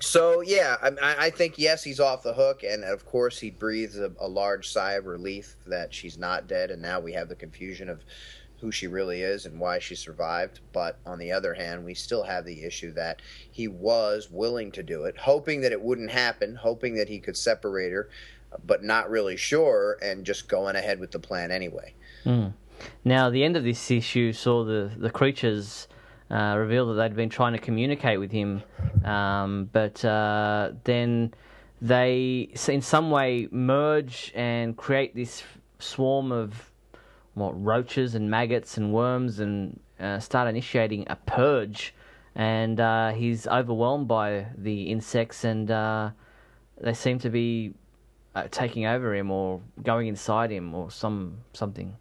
[0.00, 3.98] So yeah, I, I, think yes he's off the hook, and of course he breathes
[3.98, 7.34] a, a large sigh of relief that she's not dead, and now we have the
[7.34, 8.02] confusion of
[8.64, 10.60] who she really is and why she survived.
[10.72, 13.20] But on the other hand, we still have the issue that
[13.52, 17.36] he was willing to do it, hoping that it wouldn't happen, hoping that he could
[17.36, 18.08] separate her
[18.66, 21.92] but not really sure and just going ahead with the plan anyway.
[22.24, 22.52] Mm.
[23.04, 25.88] Now, the end of this issue saw the, the creatures
[26.30, 28.62] uh, reveal that they'd been trying to communicate with him,
[29.04, 31.34] um, but uh, then
[31.80, 35.42] they, in some way, merge and create this
[35.78, 36.70] swarm of
[37.34, 41.94] what roaches and maggots and worms and uh, start initiating a purge.
[42.34, 46.10] And uh, he's overwhelmed by the insects, and uh,
[46.80, 47.74] they seem to be
[48.34, 51.96] uh, taking over him or going inside him or some something.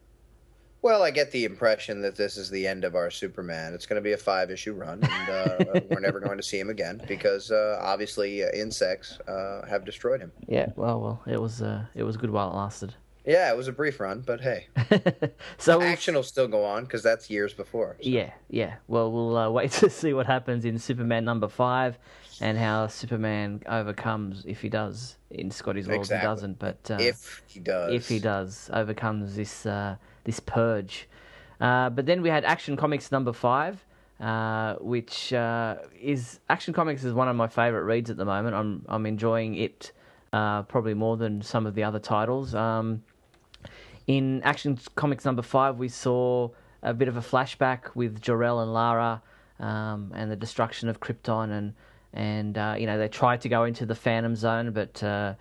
[0.83, 3.73] Well, I get the impression that this is the end of our Superman.
[3.73, 6.59] It's going to be a five issue run, and uh, we're never going to see
[6.59, 10.33] him again because uh, obviously uh, insects uh, have destroyed him.
[10.45, 12.95] Yeah, well, well, it was uh, it was good while it lasted.
[13.25, 14.67] Yeah, it was a brief run, but hey.
[15.57, 17.95] so action will still go on because that's years before.
[18.01, 18.09] So.
[18.09, 18.75] Yeah, yeah.
[18.87, 21.97] Well, we'll uh, wait to see what happens in Superman number five
[22.41, 26.27] and how Superman overcomes, if he does, in Scotty's World, exactly.
[26.27, 29.95] he doesn't, but uh, if he does, if he does, overcomes this uh,
[30.25, 31.07] this purge.
[31.61, 33.83] Uh, but then we had Action Comics number five.
[34.19, 38.55] Uh, which uh, is Action Comics is one of my favorite reads at the moment.
[38.55, 39.91] I'm I'm enjoying it
[40.31, 42.55] probably more than some of the other titles.
[42.55, 43.03] Um,
[44.07, 46.49] in Action Comics number five, we saw
[46.81, 49.21] a bit of a flashback with Jor-El and Lara
[49.59, 51.73] um, and the destruction of Krypton, and
[52.13, 55.35] and uh, you know they tried to go into the Phantom Zone, but uh,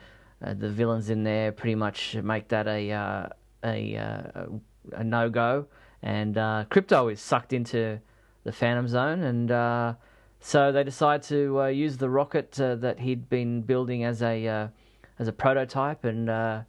[0.45, 3.29] uh, the villains in there pretty much make that a uh,
[3.65, 4.47] a, uh,
[4.93, 5.67] a no go,
[6.03, 7.99] and uh, Krypto is sucked into
[8.45, 9.97] the Phantom Zone, and
[10.41, 14.71] so they decide to use the rocket that he'd been building as a
[15.19, 16.65] as a prototype and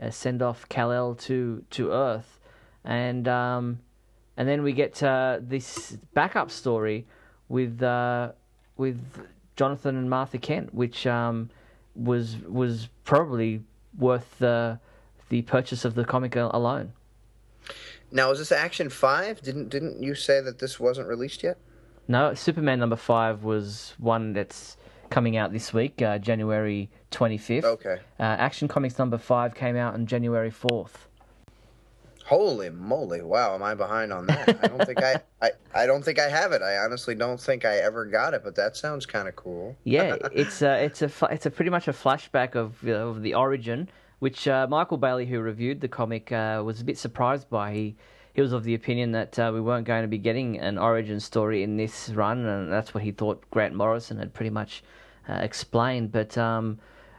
[0.00, 2.40] uh, send off Kal El to to Earth,
[2.84, 3.80] and um,
[4.36, 7.06] and then we get uh, this backup story
[7.48, 8.32] with uh,
[8.76, 9.00] with
[9.56, 11.50] Jonathan and Martha Kent, which um,
[11.94, 13.62] was was probably
[13.98, 14.78] worth the
[15.28, 16.92] the purchase of the comic alone.
[18.10, 19.42] Now, is this Action Five?
[19.42, 21.58] Didn't didn't you say that this wasn't released yet?
[22.08, 24.76] No, Superman number five was one that's
[25.12, 27.64] coming out this week, uh, January 25th.
[27.64, 27.98] Okay.
[28.18, 31.06] Uh, Action Comics number 5 came out on January 4th.
[32.24, 33.20] Holy moly!
[33.20, 34.48] Wow, am I behind on that?
[34.62, 36.62] I don't think I, I, I don't think I have it.
[36.62, 39.76] I honestly don't think I ever got it, but that sounds kind of cool.
[39.84, 43.88] yeah, it's a, it's a, it's a pretty much a flashback of, of the origin,
[44.20, 47.74] which uh, Michael Bailey, who reviewed the comic, uh, was a bit surprised by.
[47.74, 47.96] He
[48.34, 51.20] he was of the opinion that uh, we weren't going to be getting an origin
[51.20, 54.82] story in this run, and that's what he thought Grant Morrison had pretty much
[55.28, 56.12] uh, explained.
[56.12, 56.78] But um,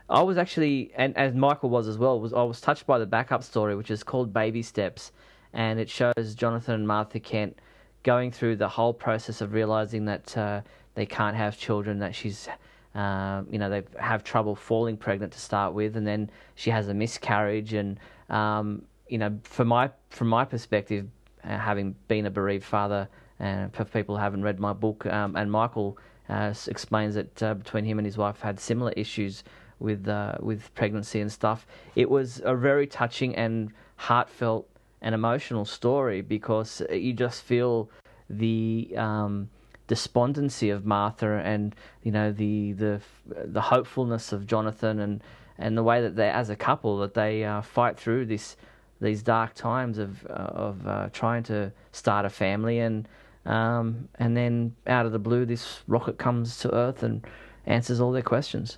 [0.10, 3.06] I was actually, and as Michael was as well, was I was touched by the
[3.06, 5.12] backup story, which is called Baby Steps,
[5.54, 7.58] and it shows Jonathan and Martha Kent
[8.04, 10.62] going through the whole process of realizing that uh,
[10.95, 12.49] they can't have children, that she's,
[12.95, 16.89] uh, you know, they have trouble falling pregnant to start with, and then she has
[16.89, 17.99] a miscarriage, and
[18.30, 21.08] um, you know, from my from my perspective,
[21.43, 23.08] uh, having been a bereaved father,
[23.39, 25.97] and for people who haven't read my book, um, and Michael
[26.30, 29.44] uh, explains that uh, between him and his wife had similar issues
[29.80, 31.68] with uh, with pregnancy and stuff.
[31.96, 34.68] It was a very touching and heartfelt
[35.02, 37.90] and emotional story because you just feel
[38.30, 39.50] the um,
[39.88, 45.22] despondency of Martha and you know the the the hopefulness of Jonathan and
[45.58, 48.56] and the way that they as a couple that they uh, fight through this
[49.02, 53.08] these dark times of uh, of uh, trying to start a family and
[53.46, 57.26] um, and then out of the blue this rocket comes to Earth and
[57.66, 58.78] answers all their questions.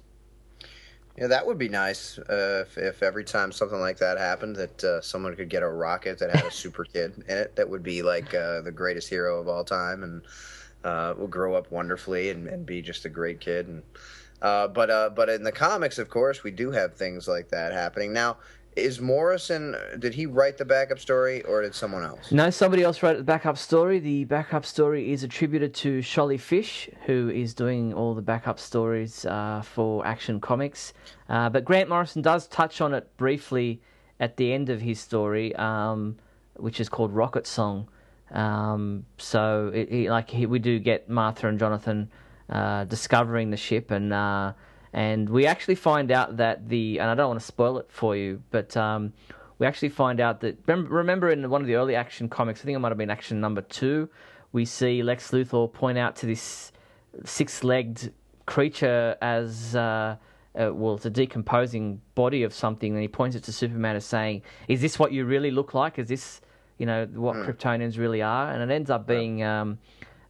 [1.18, 4.84] Yeah, that would be nice uh, if, if every time something like that happened, that
[4.84, 7.56] uh, someone could get a rocket that had a super kid in it.
[7.56, 10.22] That would be like uh, the greatest hero of all time, and
[10.84, 13.68] uh, will grow up wonderfully and, and be just a great kid.
[13.68, 13.84] And
[14.42, 17.72] uh, but uh, but in the comics, of course, we do have things like that
[17.72, 18.38] happening now
[18.76, 19.76] is Morrison?
[20.00, 22.32] Did he write the backup story, or did someone else?
[22.32, 24.00] No, somebody else wrote the backup story.
[24.00, 29.26] The backup story is attributed to Sholly Fisch, who is doing all the backup stories
[29.26, 30.94] uh, for Action Comics.
[31.30, 33.82] Uh, but Grant Morrison does touch on it briefly
[34.20, 36.18] at the end of his story, um,
[36.58, 37.88] which is called Rocket Song.
[38.32, 42.10] Um, so, it, it, like he, we do get Martha and Jonathan
[42.50, 44.54] uh, discovering the ship and uh,
[44.96, 48.16] and we actually find out that the and I don't want to spoil it for
[48.16, 49.12] you, but um,
[49.60, 52.78] we actually find out that remember in one of the early action comics, I think
[52.78, 54.10] it might have been action number two,
[54.54, 56.72] we see Lex Luthor point out to this
[57.26, 58.14] six-legged
[58.46, 60.16] creature as uh,
[60.58, 64.06] uh, well, it's a decomposing body of something, and he points it to Superman as
[64.06, 66.00] saying, "Is this what you really look like?
[66.00, 66.40] Is this,
[66.78, 67.46] you know, what mm.
[67.46, 69.78] Kryptonians really are?" And it ends up being um,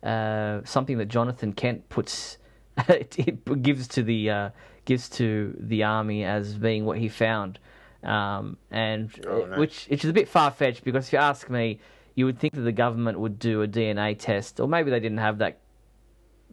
[0.02, 2.40] uh, something that Jonathan Kent puts
[2.90, 4.50] it gives to the uh,
[4.86, 7.60] gives to the army as being what he found,
[8.04, 9.60] um, and oh, nice.
[9.60, 11.80] which which is a bit far fetched because if you ask me,
[12.16, 15.20] you would think that the government would do a DNA test, or maybe they didn't
[15.20, 15.60] have that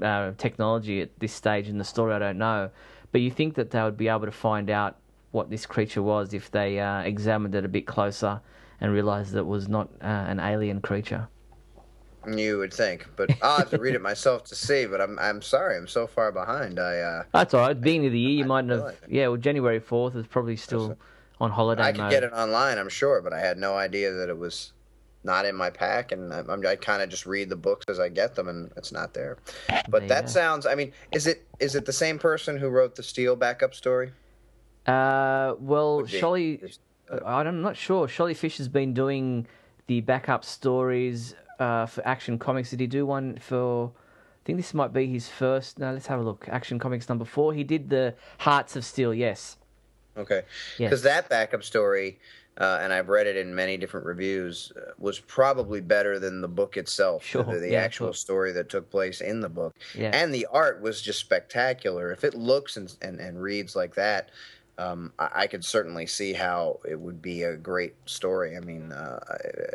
[0.01, 2.14] uh, technology at this stage in the story.
[2.14, 2.70] I don't know,
[3.11, 4.99] but you think that they would be able to find out
[5.33, 8.41] what this creature was if they uh, examined it a bit closer
[8.81, 11.29] and realized that it was not uh, an alien creature.
[12.27, 14.87] You would think, but I'll have to read it myself to see.
[14.87, 16.79] But I'm I'm sorry, I'm so far behind.
[16.79, 17.81] I uh, that's all right.
[17.81, 18.97] Beginning of the year, you might have.
[19.09, 20.97] Yeah, well, January fourth is probably still
[21.41, 21.83] on holiday.
[21.83, 24.73] I could get it online, I'm sure, but I had no idea that it was
[25.25, 28.09] not in my pack, and I, I kind of just read the books as I
[28.09, 29.39] get them, and it's not there.
[29.89, 30.66] But that sounds.
[30.66, 34.12] I mean, is it is it the same person who wrote the Steel backup story?
[34.87, 36.77] Uh, well, Sholly,
[37.25, 38.07] I'm not sure.
[38.09, 39.47] Sholly Fisch has been doing
[39.87, 42.71] the backup stories uh, for Action Comics.
[42.71, 43.93] Did he do one for?
[43.93, 45.79] I think this might be his first.
[45.79, 46.49] No, let's have a look.
[46.49, 47.55] Action Comics number four.
[47.55, 49.15] He did the Hearts of Steel.
[49.15, 49.57] Yes.
[50.17, 50.43] Okay.
[50.77, 51.11] Because yes.
[51.11, 52.19] that backup story,
[52.59, 56.49] uh, and I've read it in many different reviews, uh, was probably better than the
[56.49, 57.25] book itself.
[57.25, 57.45] Sure.
[57.45, 58.15] The, the yeah, actual sure.
[58.15, 59.77] story that took place in the book.
[59.95, 60.11] Yeah.
[60.13, 62.11] And the art was just spectacular.
[62.11, 64.31] If it looks and, and, and reads like that,
[64.83, 68.57] um, I, I, could certainly see how it would be a great story.
[68.57, 69.20] I mean, uh,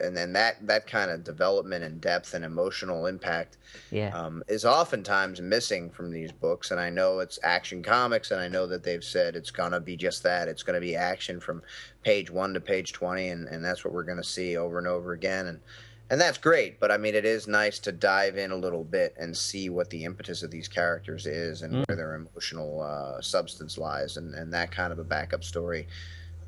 [0.01, 3.58] and then that that kind of development and depth and emotional impact,
[3.91, 4.18] yeah.
[4.18, 6.72] um, is oftentimes missing from these books.
[6.72, 9.95] And I know it's Action Comics, and I know that they've said it's gonna be
[9.95, 10.47] just that.
[10.47, 11.62] It's gonna be action from
[12.03, 15.14] page one to page twenty, and, and that's what we're gonna see over and over
[15.14, 15.47] again.
[15.47, 15.60] And
[16.10, 16.80] and that's great.
[16.80, 19.89] But I mean, it is nice to dive in a little bit and see what
[19.89, 21.88] the impetus of these characters is and mm.
[21.88, 25.88] where their emotional uh, substance lies, and, and that kind of a backup story.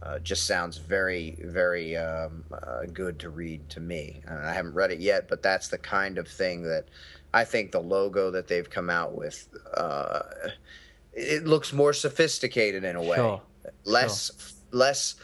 [0.02, 4.22] Uh, just sounds very, very um, uh, good to read to me.
[4.30, 6.86] I haven't read it yet, but that's the kind of thing that
[7.34, 10.22] I think the logo that they've come out with uh,
[11.14, 13.42] it looks more sophisticated in a way, sure.
[13.86, 14.58] less, sure.
[14.72, 15.16] less.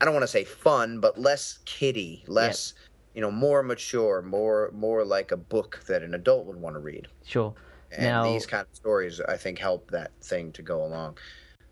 [0.00, 2.74] I don't want to say fun, but less kiddie, less
[3.14, 6.80] you know, more mature, more more like a book that an adult would want to
[6.80, 7.08] read.
[7.24, 7.54] Sure.
[7.92, 11.18] And now, these kind of stories, I think, help that thing to go along.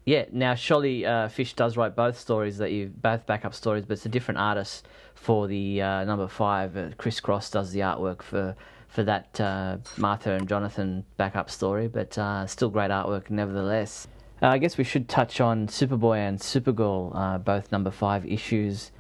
[0.09, 3.93] Yeah, now Sholly uh, Fisch does write both stories that you both backup stories, but
[3.93, 6.77] it's a different artist for the uh, number five.
[6.77, 8.57] Uh, Chris Cross does the artwork for
[8.89, 14.09] for that uh, Martha and Jonathan backup story, but uh, still great artwork nevertheless.
[14.41, 18.93] Uh, I guess we should touch on Superboy and Supergirl, both number five issues,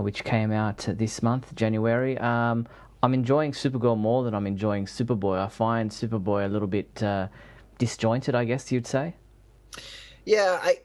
[0.00, 2.18] which came out this month, January.
[2.18, 2.66] Um,
[3.02, 5.44] I'm enjoying Supergirl more than I'm enjoying Superboy.
[5.44, 7.02] I find Superboy a little bit
[7.78, 9.14] disjointed, I guess you'd say.
[10.24, 10.78] Yeah, I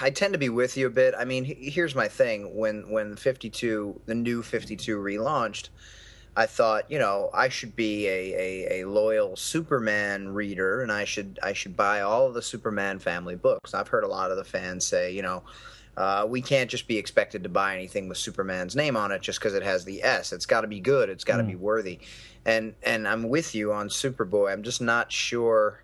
[0.00, 1.14] I tend to be with you a bit.
[1.18, 5.68] I mean, here's my thing: when when 52, the new 52 relaunched,
[6.36, 11.04] I thought, you know, I should be a, a, a, loyal Superman reader, and I
[11.04, 13.74] should I should buy all of the Superman family books.
[13.74, 15.42] I've heard a lot of the fans say, you know,
[15.96, 19.38] uh, we can't just be expected to buy anything with Superman's name on it just
[19.38, 20.32] because it has the S.
[20.32, 21.08] It's got to be good.
[21.08, 21.48] It's got to mm.
[21.48, 21.98] be worthy.
[22.46, 24.52] And and I'm with you on Superboy.
[24.52, 25.82] I'm just not sure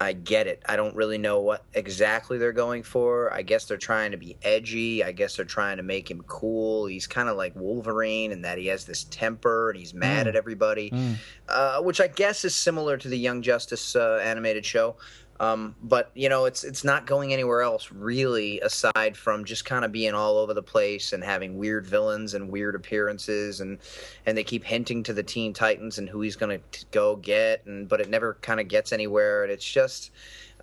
[0.00, 0.62] I get it.
[0.66, 3.32] I don't really know what exactly they're going for.
[3.32, 5.04] I guess they're trying to be edgy.
[5.04, 6.86] I guess they're trying to make him cool.
[6.86, 10.30] He's kind of like Wolverine in that he has this temper and he's mad mm.
[10.30, 11.16] at everybody, mm.
[11.48, 14.96] uh, which I guess is similar to the Young Justice uh, animated show.
[15.40, 19.84] Um, but you know, it's it's not going anywhere else really, aside from just kind
[19.84, 23.78] of being all over the place and having weird villains and weird appearances, and
[24.26, 27.66] and they keep hinting to the Teen Titans and who he's going to go get,
[27.66, 30.10] and but it never kind of gets anywhere, and it's just.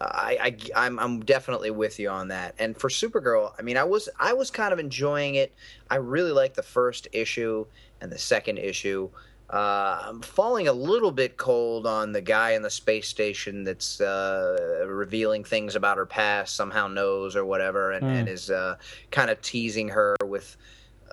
[0.03, 2.55] I, I I'm I'm definitely with you on that.
[2.57, 5.53] And for Supergirl, I mean, I was I was kind of enjoying it.
[5.91, 7.67] I really liked the first issue
[8.01, 9.11] and the second issue.
[9.51, 13.99] Uh, I'm falling a little bit cold on the guy in the space station that's
[13.99, 18.19] uh, revealing things about her past, somehow knows or whatever, and, mm.
[18.19, 18.77] and is uh,
[19.11, 20.55] kind of teasing her with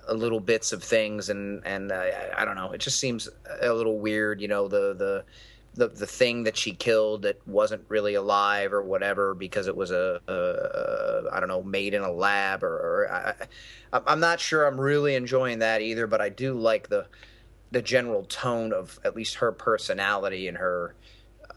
[0.09, 1.29] little bits of things.
[1.29, 2.01] And and uh,
[2.37, 3.27] I don't know, it just seems
[3.61, 4.39] a little weird.
[4.39, 5.25] You know, the the
[5.73, 9.91] the the thing that she killed that wasn't really alive or whatever because it was
[9.91, 14.39] a, a, a I don't know made in a lab or, or I, I'm not
[14.39, 16.07] sure I'm really enjoying that either.
[16.07, 17.05] But I do like the
[17.71, 20.95] the general tone of at least her personality and her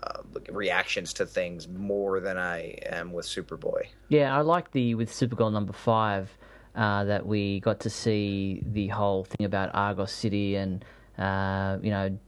[0.03, 3.87] uh, reactions to things more than I am with Superboy.
[4.09, 6.37] Yeah, I like the with Supergirl number five
[6.75, 10.85] uh, that we got to see the whole thing about Argos City and
[11.19, 12.19] uh, you know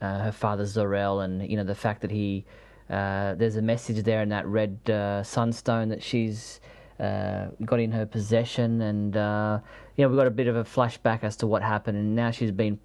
[0.00, 2.44] uh, her father Zor-El and you know the fact that he
[2.90, 6.60] uh, there's a message there in that red uh, sunstone that she's
[6.98, 9.14] got in her possession and
[9.96, 12.30] you know we got a bit of a flashback as to what happened and now
[12.30, 12.78] she's been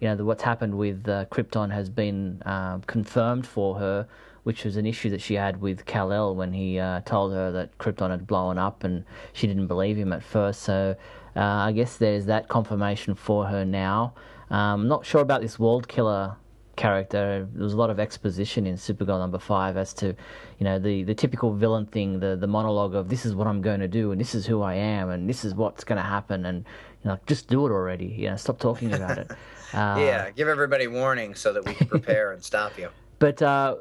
[0.00, 4.08] you know, the, what's happened with uh, Krypton has been uh, confirmed for her,
[4.42, 7.76] which was an issue that she had with Kal-El when he uh, told her that
[7.78, 10.62] Krypton had blown up, and she didn't believe him at first.
[10.62, 10.96] So
[11.36, 14.14] uh, I guess there's that confirmation for her now.
[14.50, 16.36] Um, not sure about this World Killer
[16.76, 17.46] character.
[17.52, 20.06] There was a lot of exposition in Supergirl number five as to,
[20.58, 23.60] you know, the, the typical villain thing, the the monologue of this is what I'm
[23.60, 26.08] going to do and this is who I am and this is what's going to
[26.08, 26.64] happen and
[27.04, 28.06] you know, just do it already.
[28.06, 29.30] You know, stop talking about it.
[29.72, 32.88] Uh, yeah, give everybody warning so that we can prepare and stop you.
[33.20, 33.76] But uh,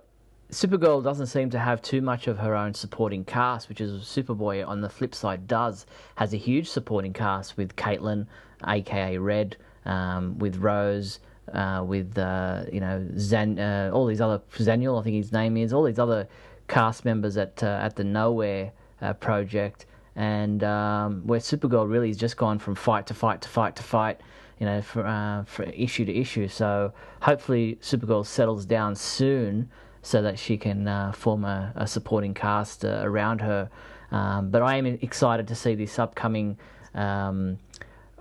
[0.52, 4.68] Supergirl doesn't seem to have too much of her own supporting cast, which is Superboy
[4.68, 5.86] on the flip side does
[6.16, 8.28] has a huge supporting cast with Caitlin,
[8.68, 11.20] aka Red, um, with Rose,
[11.54, 15.56] uh, with uh, you know Zan, uh, all these other Zaniel, I think his name
[15.56, 16.28] is, all these other
[16.68, 18.72] cast members at uh, at the Nowhere
[19.02, 19.86] uh, project,
[20.16, 23.84] and um, where Supergirl really has just gone from fight to fight to fight to
[23.84, 24.20] fight
[24.60, 26.48] you know, for, uh, for issue to issue.
[26.48, 29.70] So hopefully Supergirl settles down soon
[30.02, 33.70] so that she can uh, form a, a, supporting cast uh, around her.
[34.12, 36.58] Um, but I am excited to see this upcoming,
[36.94, 37.60] um,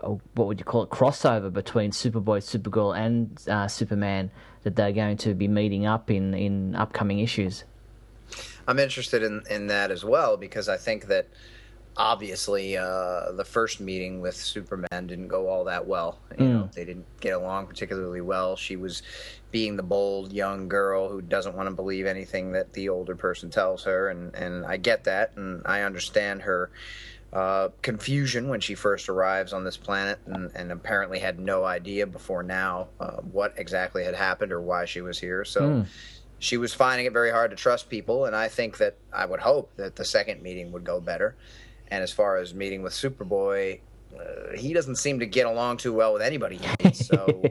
[0.02, 4.30] oh, what would you call it, crossover between Superboy, Supergirl, and uh, Superman
[4.62, 7.64] that they're going to be meeting up in, in upcoming issues.
[8.66, 11.28] I'm interested in, in that as well because I think that
[11.98, 16.20] obviously uh, the first meeting with Superman didn't go all that well.
[16.38, 16.52] You mm.
[16.52, 18.56] know, they didn't get along particularly well.
[18.56, 19.02] She was
[19.50, 23.50] being the bold young girl who doesn't want to believe anything that the older person
[23.50, 26.70] tells her, and and I get that, and I understand her.
[27.30, 32.06] Uh, confusion when she first arrives on this planet and, and apparently had no idea
[32.06, 35.44] before now uh, what exactly had happened or why she was here.
[35.44, 35.86] So mm.
[36.38, 39.40] she was finding it very hard to trust people, and I think that I would
[39.40, 41.36] hope that the second meeting would go better.
[41.90, 43.80] And as far as meeting with Superboy,
[44.18, 46.60] uh, he doesn't seem to get along too well with anybody.
[46.92, 47.42] So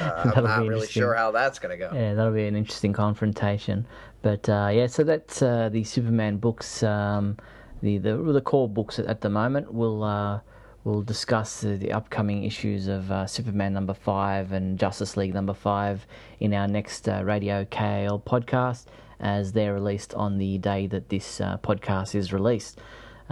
[0.00, 1.94] uh, I'm not really sure how that's going to go.
[1.94, 3.86] Yeah, that'll be an interesting confrontation.
[4.22, 7.36] But uh, yeah, so that's uh, the Superman books, um,
[7.82, 9.72] the, the the core books at the moment.
[9.72, 10.40] We'll uh,
[10.84, 15.54] we'll discuss the, the upcoming issues of uh, Superman number five and Justice League number
[15.54, 16.06] five
[16.40, 18.86] in our next uh, Radio KAL podcast,
[19.20, 22.80] as they're released on the day that this uh, podcast is released.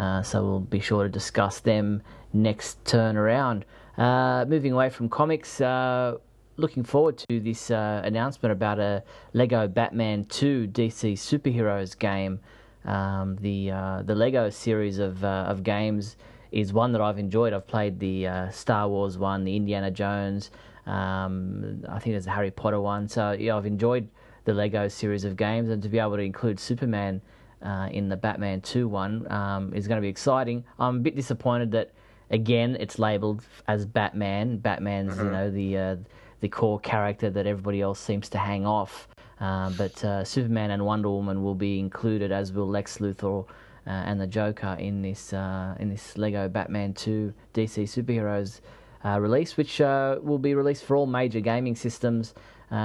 [0.01, 3.67] Uh, so we'll be sure to discuss them next turn around.
[3.99, 6.15] Uh, moving away from comics, uh,
[6.57, 9.03] looking forward to this announcement about a
[9.35, 12.41] Lego Batman 2 DC Superheroes game.
[12.87, 13.69] Um, the
[14.07, 16.17] the Lego series of of games
[16.51, 17.53] is one that I've enjoyed.
[17.53, 20.51] I've played the uh, Star Wars one, the Indiana Jones.
[20.87, 23.07] Um, I think there's a Harry Potter one.
[23.07, 24.09] So yeah, I've enjoyed
[24.45, 27.21] the Lego series of games, and to be able to include Superman
[27.63, 30.65] uh, in the Batman Two one um, is going to be exciting.
[30.79, 31.93] I'm a bit disappointed that
[32.31, 34.59] again it's labelled as Batman.
[34.59, 35.25] Batman's mm-hmm.
[35.25, 35.97] you know the uh,
[36.41, 39.09] the core character that everybody else seems to hang off.
[39.41, 43.47] Uh, but uh, Superman and Wonder Woman will be included, as will Lex Luthor
[43.87, 48.61] uh, and the Joker in this uh, in this Lego Batman 2 DC superheroes
[49.05, 52.35] uh, release, which will be released for all major gaming systems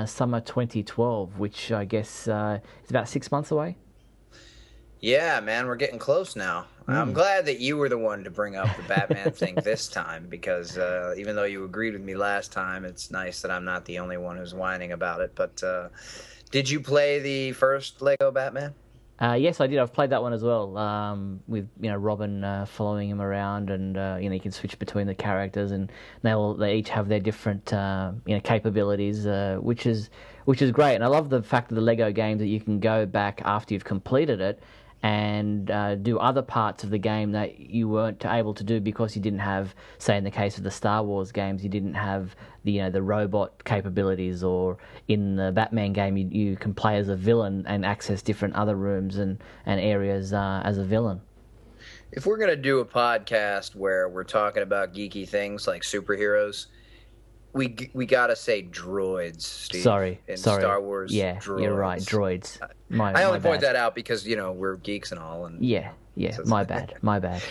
[0.06, 3.76] summer 2012, which I guess is about six months away.
[5.02, 6.66] Yeah, man, we're getting close now.
[6.88, 6.96] Mm.
[6.96, 10.28] I'm glad that you were the one to bring up the Batman thing this time
[10.30, 13.86] because uh, even though you agreed with me last time, it's nice that I'm not
[13.86, 15.34] the only one who's whining about it.
[15.36, 15.90] But uh,
[16.52, 18.74] did you play the first Lego Batman?
[19.20, 19.80] Uh, yes, I did.
[19.80, 20.78] I've played that one as well.
[20.78, 24.52] Um, with you know Robin uh, following him around, and uh, you know you can
[24.52, 25.90] switch between the characters, and
[26.22, 30.10] they all they each have their different uh, you know capabilities, uh, which is
[30.44, 30.96] which is great.
[30.96, 33.74] And I love the fact of the Lego games that you can go back after
[33.74, 34.62] you've completed it
[35.06, 39.16] and uh, do other parts of the game that you weren't able to do because
[39.16, 42.36] you didn't have, say, in the case of the Star Wars games, you didn't have
[42.64, 46.98] the you know the robot capabilities, or in the Batman game, you, you can play
[46.98, 49.38] as a villain and access different other rooms and
[49.68, 51.22] and areas uh, as a villain.
[52.12, 56.66] If we're gonna do a podcast where we're talking about geeky things like superheroes,
[57.56, 59.42] we we gotta say droids.
[59.42, 60.62] Steve, sorry, in sorry.
[60.62, 61.12] Star Wars.
[61.14, 61.62] Yeah, droids.
[61.62, 62.02] you're right.
[62.02, 62.60] Droids.
[62.90, 65.46] My, I only point that out because you know we're geeks and all.
[65.46, 66.32] And yeah, yeah.
[66.32, 66.96] So my bad.
[67.02, 67.42] My bad.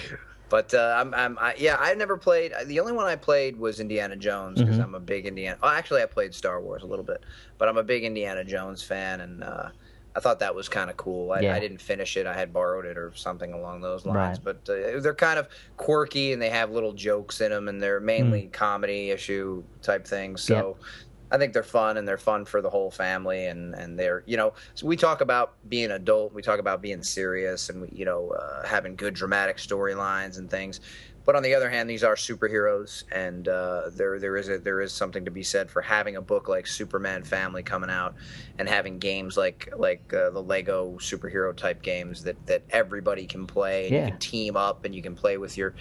[0.51, 2.53] But uh, I'm, I'm I, yeah, I never played.
[2.67, 4.85] The only one I played was Indiana Jones because mm-hmm.
[4.85, 5.59] I'm a big Indiana.
[5.63, 7.25] Oh, actually, I played Star Wars a little bit,
[7.57, 9.71] but I'm a big Indiana Jones fan, and uh,
[10.17, 11.33] I thought that was kind of cool.
[11.33, 11.55] I, yeah.
[11.55, 12.27] I, didn't finish it.
[12.27, 14.39] I had borrowed it or something along those lines.
[14.45, 14.57] Right.
[14.65, 18.01] But uh, they're kind of quirky and they have little jokes in them, and they're
[18.01, 18.53] mainly mm.
[18.53, 20.43] comedy issue type things.
[20.43, 20.89] So yep.
[21.33, 23.47] I think they're fun and they're fun for the whole family.
[23.47, 27.03] And, and they're, you know, so we talk about being adult, we talk about being
[27.03, 30.81] serious and, we, you know, uh, having good dramatic storylines and things.
[31.25, 34.83] But on the other hand, these are superheroes, and uh, there there is a, there
[34.83, 38.15] is something to be said for having a book like Superman Family coming out,
[38.59, 43.47] and having games like like uh, the Lego superhero type games that, that everybody can
[43.47, 43.87] play.
[43.87, 44.05] And yeah.
[44.05, 45.75] You can team up, and you can play with your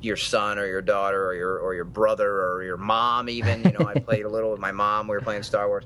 [0.00, 3.28] your son or your daughter or your or your brother or your mom.
[3.28, 5.06] Even you know, I played a little with my mom.
[5.06, 5.84] We were playing Star Wars.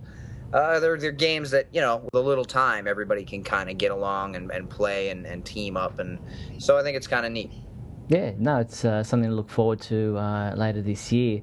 [0.52, 3.78] Uh, they're, they're games that you know with a little time everybody can kind of
[3.78, 6.18] get along and, and play and, and team up and
[6.58, 7.50] so I think it's kind of neat.
[8.08, 11.40] Yeah, no, it's uh, something to look forward to uh, later this year.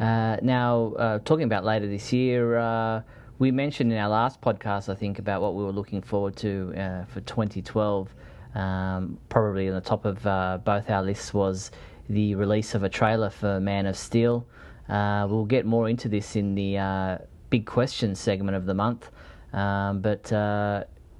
[0.00, 3.02] Uh, now, uh, talking about later this year, uh,
[3.38, 6.72] we mentioned in our last podcast, I think, about what we were looking forward to
[6.76, 8.08] uh, for 2012.
[8.54, 10.22] Um, probably on the top of
[10.64, 11.70] both our lists was
[12.08, 14.46] the release of a trailer for Man of Steel.
[14.88, 19.10] we'll get more into this in the big questions segment of the month.
[19.52, 20.30] Um, but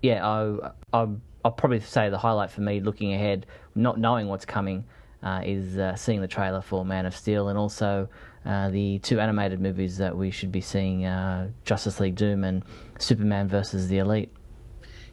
[0.03, 1.09] yeah, I, I
[1.45, 3.47] I'll probably say the highlight for me looking ahead,
[3.79, 4.85] not knowing what's coming,
[5.23, 8.09] uh, is uh, seeing the trailer for Man of Steel and also
[8.45, 12.63] uh, the two animated movies that we should be seeing uh, Justice League Doom and
[12.99, 14.33] Superman versus the Elite.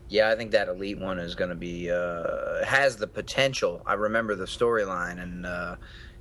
[0.08, 3.82] Yeah, I think that Elite one is going to be, uh, has the potential.
[3.86, 5.76] I remember the storyline and uh,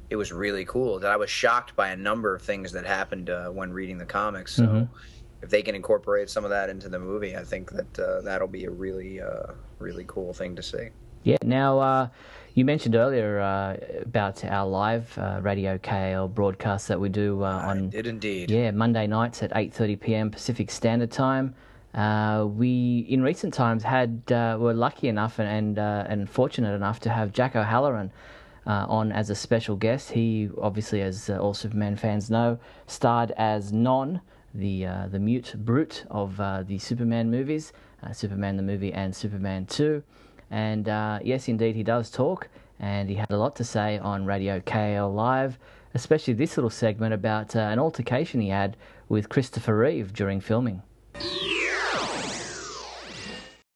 [0.08, 0.98] it was really cool.
[0.98, 4.54] That I was shocked by a number of things that happened when reading the comics.
[4.54, 4.64] So.
[4.64, 4.94] Mm-hmm
[5.44, 8.48] if they can incorporate some of that into the movie, I think that uh, that'll
[8.48, 10.88] be a really, uh, really cool thing to see.
[11.22, 11.36] Yeah.
[11.44, 12.08] Now, uh,
[12.54, 17.62] you mentioned earlier uh, about our live uh, Radio KAL broadcast that we do uh,
[17.66, 17.90] on.
[17.90, 18.50] did indeed.
[18.50, 20.30] Yeah, Monday nights at 8:30 p.m.
[20.30, 21.54] Pacific Standard Time.
[22.56, 27.32] we, in recent times, had were lucky enough and and, and fortunate enough to have
[27.32, 28.12] Jack O'Halloran.
[28.66, 30.12] on as a special guest.
[30.12, 34.20] He obviously, as all Superman fans know, starred as Non
[34.54, 39.14] the uh, the mute brute of uh, the Superman movies, uh, Superman the movie and
[39.14, 40.02] Superman 2.
[40.54, 42.48] And uh, yes, indeed, he does talk,
[42.78, 45.58] and he had a lot to say on Radio KAL Live,
[45.94, 48.76] especially this little segment about uh, an altercation he had
[49.08, 50.80] with Christopher Reeve during filming.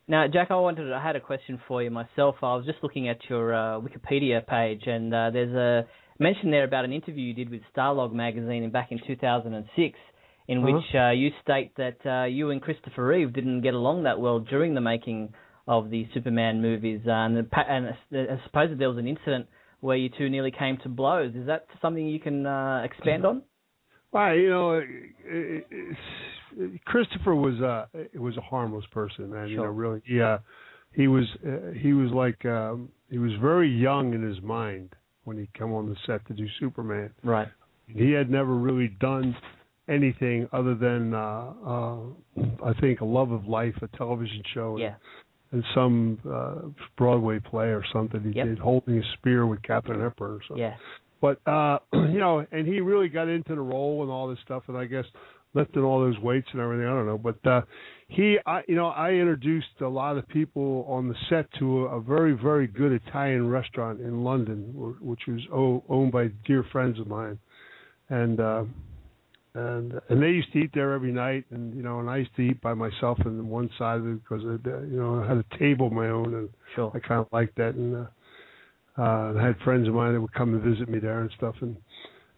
[0.06, 2.36] Now, Jack, I wanted I had a question for you myself.
[2.42, 5.84] I was just looking at your uh, Wikipedia page, and there's a
[6.20, 9.98] mention there about an interview you did with Starlog magazine back in 2006,
[10.46, 10.64] in uh-huh.
[10.64, 14.38] which uh, you state that uh, you and Christopher Reeve didn't get along that well
[14.38, 15.34] during the making
[15.68, 19.46] of the Superman movies, uh, and, and I suppose that there was an incident
[19.80, 21.34] where you two nearly came to blows.
[21.34, 23.42] Is that something you can uh, expand on?
[24.10, 27.84] Well, you know, it, it, Christopher was uh
[28.18, 29.46] was a harmless person, man.
[29.46, 29.48] Sure.
[29.48, 30.38] You know, really, yeah.
[30.92, 34.94] He was uh, he was like um, he was very young in his mind
[35.24, 37.10] when he came on the set to do Superman.
[37.22, 37.48] Right.
[37.86, 39.36] He had never really done
[39.86, 41.96] anything other than uh, uh,
[42.64, 44.94] I think a love of life, a television show, yeah.
[45.50, 48.46] And, and some uh, Broadway play or something he yep.
[48.46, 50.62] did, holding a spear with Katharine Hepburn or something.
[50.62, 50.74] Yeah.
[51.20, 54.64] But uh, you know, and he really got into the role and all this stuff,
[54.68, 55.04] and I guess
[55.54, 56.86] lifting all those weights and everything.
[56.86, 57.62] I don't know, but uh,
[58.08, 61.98] he, I, you know, I introduced a lot of people on the set to a,
[61.98, 67.06] a very, very good Italian restaurant in London, which was owned by dear friends of
[67.06, 67.38] mine,
[68.10, 68.40] and.
[68.40, 68.64] uh
[69.58, 72.34] and and they used to eat there every night, and you know, and I used
[72.36, 74.52] to eat by myself on one side of it because I,
[74.86, 76.90] you know I had a table of my own, and sure.
[76.94, 78.06] I kind of liked that, and uh,
[78.98, 81.54] uh, I had friends of mine that would come and visit me there and stuff,
[81.60, 81.76] and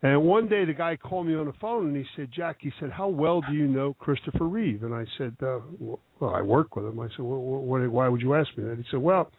[0.03, 2.73] and one day the guy called me on the phone and he said, Jack, he
[2.81, 4.83] said, how well do you know Christopher Reeve?
[4.83, 6.01] And I said, uh, well,
[6.35, 6.99] I work with him.
[7.01, 8.79] I said, well, what, why would you ask me that?
[8.79, 9.31] He said, well,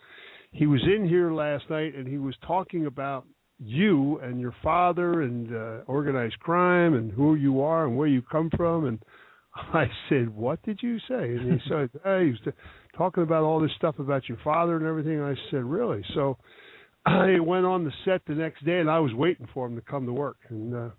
[0.52, 3.26] he was in here last night and he was talking about
[3.64, 8.22] you and your father and uh, organized crime and who you are and where you
[8.22, 8.86] come from.
[8.86, 9.00] And
[9.56, 11.36] I said, what did you say?
[11.36, 12.54] And he said, hey, he was
[12.98, 15.22] talking about all this stuff about your father and everything.
[15.22, 16.04] I said, really?
[16.16, 16.38] So
[17.06, 19.82] I went on the set the next day, and I was waiting for him to
[19.82, 20.90] come to work, and uh,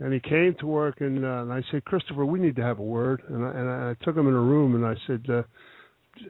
[0.00, 2.78] and he came to work, and, uh, and I said, Christopher, we need to have
[2.78, 5.42] a word, and I, and I took him in a room, and I said, uh,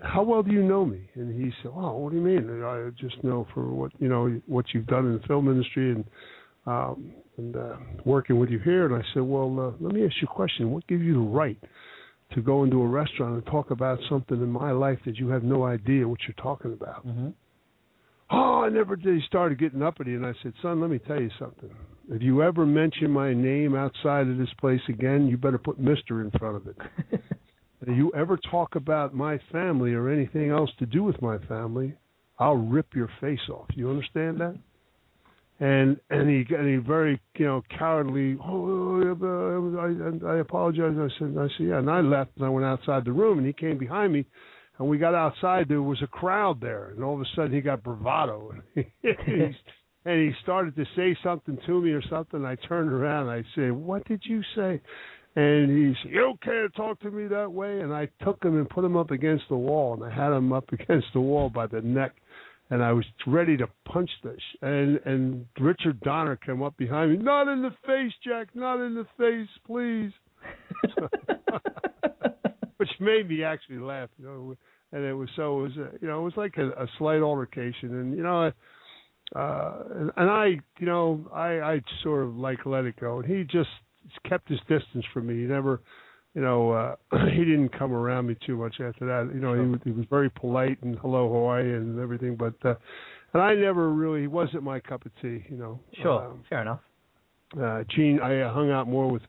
[0.02, 1.08] How well do you know me?
[1.14, 2.62] And he said, Oh, what do you mean?
[2.62, 6.04] I just know for what you know what you've done in the film industry, and
[6.66, 8.86] um, and uh, working with you here.
[8.86, 10.70] And I said, Well, uh, let me ask you a question.
[10.70, 11.58] What gives you the right?
[12.34, 15.42] To go into a restaurant and talk about something in my life that you have
[15.42, 17.04] no idea what you're talking about.
[17.04, 17.30] Mm-hmm
[18.32, 19.16] Oh, I never did.
[19.16, 21.70] He started getting uppity, and I said, Son, let me tell you something.
[22.10, 26.20] If you ever mention my name outside of this place again, you better put Mister
[26.20, 26.76] in front of it.
[27.88, 31.94] you ever talk about my family or anything else to do with my family,
[32.38, 33.66] I'll rip your face off.
[33.74, 34.56] You understand that?
[35.60, 38.38] And and he and he very you know cowardly.
[38.42, 39.00] Oh,
[39.78, 40.96] I, I apologize.
[40.98, 43.46] I said I said yeah, and I left and I went outside the room and
[43.46, 44.24] he came behind me
[44.80, 47.60] and we got outside, there was a crowd there, and all of a sudden he
[47.60, 49.10] got bravado, and he,
[50.06, 52.46] and he started to say something to me or something.
[52.46, 54.80] I turned around, and I said, "What did you say?"
[55.36, 58.68] And he said, "You can't talk to me that way." And I took him and
[58.68, 61.66] put him up against the wall, and I had him up against the wall by
[61.66, 62.16] the neck,
[62.70, 64.40] and I was ready to punch this.
[64.62, 68.94] And and Richard Donner came up behind me, not in the face, Jack, not in
[68.94, 70.12] the face, please.
[72.78, 74.08] which made me actually laugh.
[74.18, 74.56] You know,
[74.92, 77.20] and it was so it was a, you know it was like a, a slight
[77.20, 78.50] altercation, and you know,
[79.36, 80.46] uh, and, and I
[80.78, 83.68] you know I I sort of like let it go, and he just
[84.28, 85.34] kept his distance from me.
[85.34, 85.80] He never.
[86.34, 86.94] You know, uh,
[87.32, 89.34] he didn't come around me too much after that.
[89.34, 92.76] You know, he, he was very polite and hello Hawaii and everything, but uh,
[93.32, 95.44] and I never really he wasn't my cup of tea.
[95.48, 96.80] You know, sure, um, fair enough.
[97.60, 99.22] Uh, Gene, I hung out more with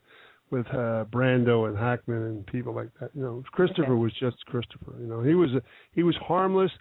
[0.52, 3.10] with uh, Brando and Hackman and people like that.
[3.16, 3.94] You know, Christopher okay.
[3.94, 4.96] was just Christopher.
[5.00, 5.62] You know, he was a,
[5.94, 6.72] he was harmless,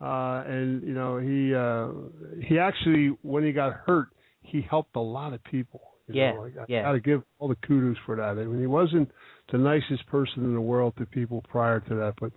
[0.00, 4.08] uh, and you know he uh, he actually when he got hurt,
[4.42, 5.80] he helped a lot of people.
[6.14, 6.82] You yeah, know, I yeah.
[6.82, 8.22] got to give all the kudos for that.
[8.22, 9.10] I mean, he wasn't
[9.52, 12.32] the nicest person in the world to people prior to that, but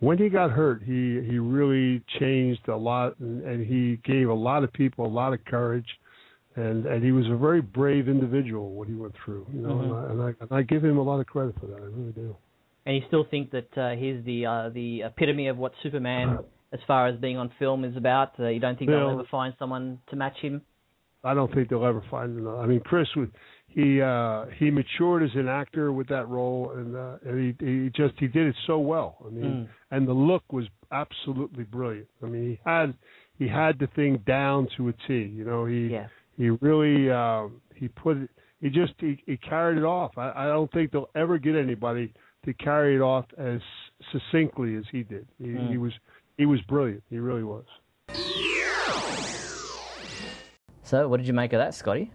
[0.00, 4.34] when he got hurt, he he really changed a lot, and, and he gave a
[4.34, 5.86] lot of people a lot of courage
[6.58, 10.12] and and he was a very brave individual what he went through you know mm-hmm.
[10.12, 11.84] and, I, and I and I give him a lot of credit for that I
[11.84, 12.36] really do
[12.86, 16.38] and you still think that uh, he's the uh, the epitome of what Superman
[16.72, 19.54] as far as being on film is about uh, you don't think they'll ever find
[19.58, 20.62] someone to match him
[21.24, 23.32] I don't think they'll ever find another I mean Chris would
[23.68, 27.90] he uh he matured as an actor with that role and uh and he he
[27.94, 29.68] just he did it so well I mean mm.
[29.90, 32.94] and the look was absolutely brilliant I mean he had
[33.38, 36.06] he had the thing down to a T you know he yeah
[36.38, 38.30] he really uh, he put it.
[38.60, 40.16] He just he, he carried it off.
[40.16, 42.14] I, I don't think they'll ever get anybody
[42.44, 43.60] to carry it off as
[44.12, 45.26] succinctly as he did.
[45.38, 45.70] He, mm.
[45.70, 45.92] he was
[46.38, 47.02] he was brilliant.
[47.10, 47.64] He really was.
[50.88, 52.10] So, what did you make of that, Scotty?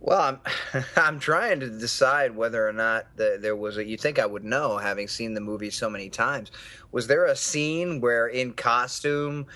[0.00, 3.84] Well, I'm I'm trying to decide whether or not the, there was a.
[3.84, 6.50] You think I would know, having seen the movie so many times.
[6.90, 9.46] Was there a scene where, in costume,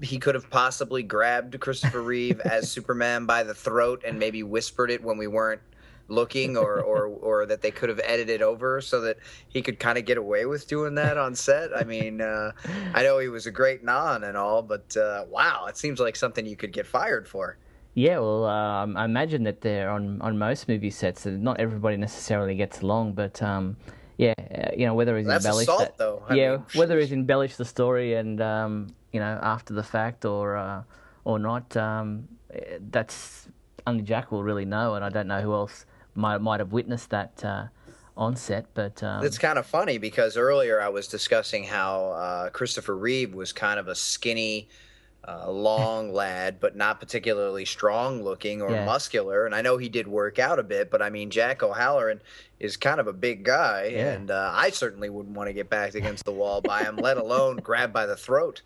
[0.00, 4.92] he could have possibly grabbed Christopher Reeve as Superman by the throat and maybe whispered
[4.92, 5.62] it when we weren't
[6.08, 9.16] looking or or or that they could have edited over so that
[9.48, 12.52] he could kind of get away with doing that on set i mean uh,
[12.94, 16.16] i know he was a great non and all but uh, wow it seems like
[16.16, 17.58] something you could get fired for
[17.96, 21.22] yeah, well, um, I imagine that they're on on most movie sets.
[21.22, 23.78] That not everybody necessarily gets along, but um,
[24.18, 26.22] yeah, uh, you know whether he's That's embellished assault, that, though.
[26.28, 30.26] I yeah, mean, whether he's embellished the story and um, you know after the fact
[30.26, 30.82] or uh,
[31.24, 33.48] or not, um, eh, that's
[33.86, 35.86] only Jack will really know, and I don't know who else
[36.16, 37.66] might might have witnessed that uh,
[38.16, 38.66] on set.
[38.74, 43.34] But um, It's kind of funny because earlier I was discussing how uh, Christopher Reeve
[43.34, 44.68] was kind of a skinny,
[45.26, 48.84] uh, long lad, but not particularly strong looking or Yeah.
[48.84, 49.44] muscular.
[49.46, 52.22] And I know he did work out a bit, but I mean, Jack O'Halloran
[52.58, 54.12] is kind of a big guy, Yeah.
[54.12, 57.16] and uh, I certainly wouldn't want to get backed against the wall by him, let
[57.24, 58.62] alone grabbed by the throat.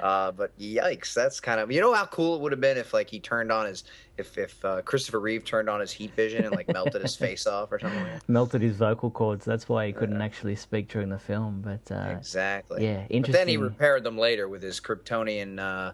[0.00, 2.92] Uh, but yikes, that's kind of you know how cool it would have been if
[2.94, 3.82] like he turned on his
[4.22, 7.46] if if uh, Christopher Reeve turned on his heat vision and like melted his face
[7.46, 8.28] off or something like that.
[8.28, 9.44] melted his vocal cords.
[9.44, 11.60] That's why he couldn't actually speak during the film.
[11.62, 12.84] But uh, Exactly.
[12.84, 15.92] yeah, But then he repaired them later with his Kryptonian uh,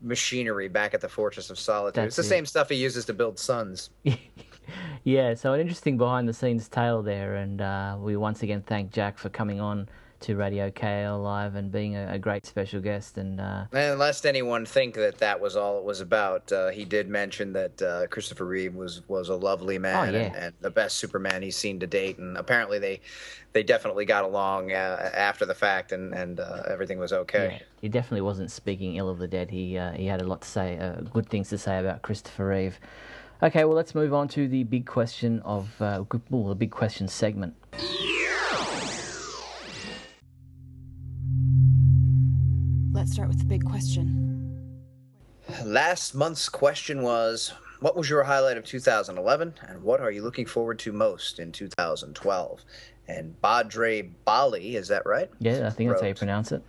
[0.00, 1.94] machinery back at the Fortress of Solitude.
[2.04, 2.36] That's it's the it.
[2.38, 3.90] same stuff he uses to build suns.
[5.04, 8.92] yeah, so an interesting behind the scenes tale there, and uh, we once again thank
[8.92, 9.88] Jack for coming on
[10.20, 13.18] to Radio KAL Live and being a, a great special guest.
[13.18, 16.84] And uh, And lest anyone think that that was all it was about, uh, he
[16.84, 20.24] did mention that uh, Christopher Reeve was, was a lovely man Oh, yeah.
[20.26, 22.18] and, and the best Superman he's seen to date.
[22.18, 23.00] And apparently they
[23.52, 27.52] they definitely got along uh, after the fact, and and uh, everything was okay.
[27.52, 29.50] yeah, he definitely wasn't speaking ill of the dead.
[29.50, 32.48] He uh, he had a lot to say, uh, good things to say about Christopher
[32.48, 32.78] Reeve.
[33.42, 37.08] Okay, well, let's move on to the big question of uh, well, the big question
[37.08, 37.54] segment.
[43.06, 44.82] Let's start with the big question.
[45.64, 50.44] Last month's question was What was your highlight of 2011, and what are you looking
[50.44, 52.64] forward to most in 2012?
[53.06, 55.30] And Badre Bali, is that right?
[55.38, 56.64] Yeah, I think that's how you pronounce it.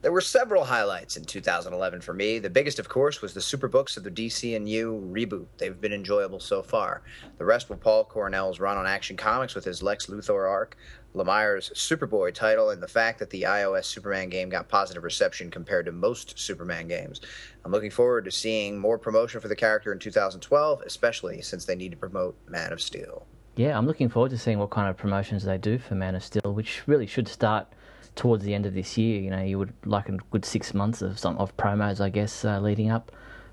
[0.00, 2.38] There were several highlights in 2011 for me.
[2.38, 5.46] The biggest, of course, was the Superbooks of the DCNU reboot.
[5.58, 7.02] They've been enjoyable so far.
[7.36, 10.78] The rest were Paul Cornell's run on Action Comics with his Lex Luthor arc,
[11.14, 15.86] Lemire's Superboy title, and the fact that the iOS Superman game got positive reception compared
[15.86, 17.20] to most Superman games.
[17.64, 21.76] I'm looking forward to seeing more promotion for the character in 2012, especially since they
[21.76, 23.26] need to promote Man of Steel.
[23.56, 26.24] Yeah, I'm looking forward to seeing what kind of promotions they do for Man of
[26.24, 27.68] Steel, which really should start
[28.16, 29.20] towards the end of this year.
[29.20, 32.44] You know, you would like a good six months of some of promos, I guess,
[32.44, 33.12] uh, leading up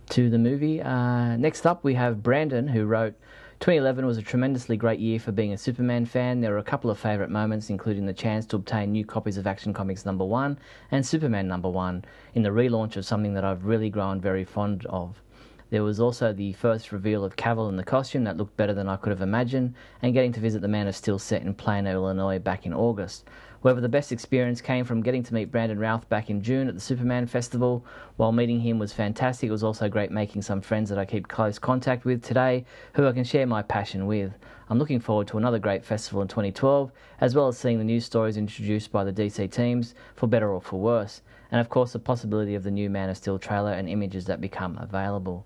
[0.09, 0.81] to the movie.
[0.81, 3.13] Uh, next up, we have Brandon, who wrote.
[3.61, 6.41] 2011 was a tremendously great year for being a Superman fan.
[6.41, 9.45] There were a couple of favourite moments, including the chance to obtain new copies of
[9.45, 10.57] Action Comics number one
[10.89, 12.03] and Superman number one
[12.33, 15.21] in the relaunch of something that I've really grown very fond of.
[15.69, 18.89] There was also the first reveal of Cavill in the costume that looked better than
[18.89, 21.91] I could have imagined, and getting to visit the Man of Steel set in Plano,
[21.91, 23.29] Illinois back in August.
[23.63, 26.73] However, the best experience came from getting to meet Brandon Routh back in June at
[26.73, 27.85] the Superman Festival.
[28.17, 31.27] While meeting him was fantastic, it was also great making some friends that I keep
[31.27, 34.33] close contact with today, who I can share my passion with.
[34.69, 37.99] I'm looking forward to another great festival in 2012, as well as seeing the new
[37.99, 41.99] stories introduced by the DC teams, for better or for worse, and of course the
[41.99, 45.45] possibility of the new Man of Steel trailer and images that become available.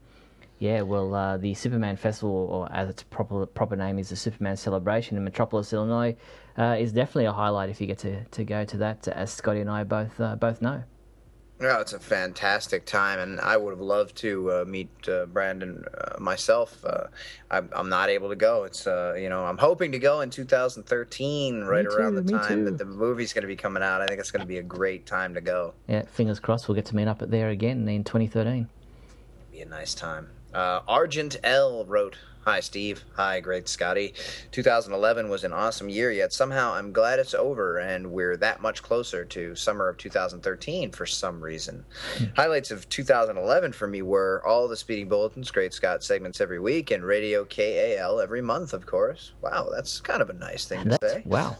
[0.60, 4.56] Yeah, well, uh, the Superman Festival, or as its proper proper name is the Superman
[4.56, 6.16] Celebration in Metropolis, Illinois,
[6.58, 9.60] uh, is definitely a highlight if you get to, to go to that, as Scotty
[9.60, 10.84] and I both uh, both know.
[11.62, 15.86] Yeah, it's a fantastic time, and I would have loved to uh, meet uh, Brandon
[15.97, 16.84] uh, myself.
[16.84, 17.06] Uh,
[17.49, 18.66] I'm, I'm not able to go.
[18.66, 22.66] It's uh, you know I'm hoping to go in 2013, right too, around the time
[22.66, 24.01] that the movie's going to be coming out.
[24.01, 25.74] I think it's going to be a great time to go.
[25.88, 28.68] Yeah, fingers crossed we'll get to meet up at there again in 2013.
[29.53, 30.30] Be a nice time.
[30.56, 33.03] Uh, Argent L wrote, "Hi Steve.
[33.16, 34.14] Hi Great Scotty.
[34.51, 36.12] 2011 was an awesome year.
[36.12, 40.91] Yet somehow I'm glad it's over and we're that much closer to summer of 2013
[40.91, 41.84] for some reason.
[42.38, 46.89] Highlights of 2011 for me were all the Speeding Bulletins, Great Scott segments every week,
[46.91, 48.72] and Radio KAL every month.
[48.74, 49.34] Of course.
[49.41, 51.58] Wow, that's kind of a nice thing to That's say." wow.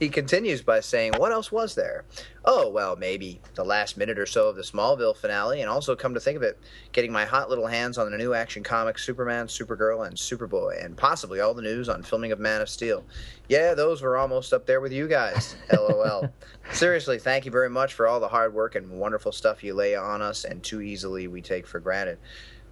[0.00, 2.06] He continues by saying, What else was there?
[2.46, 6.14] Oh, well, maybe the last minute or so of the Smallville finale, and also come
[6.14, 6.58] to think of it,
[6.92, 10.96] getting my hot little hands on the new action comics Superman, Supergirl, and Superboy, and
[10.96, 13.04] possibly all the news on filming of Man of Steel.
[13.50, 15.54] Yeah, those were almost up there with you guys.
[15.70, 16.32] LOL.
[16.72, 19.94] Seriously, thank you very much for all the hard work and wonderful stuff you lay
[19.96, 22.18] on us, and too easily we take for granted.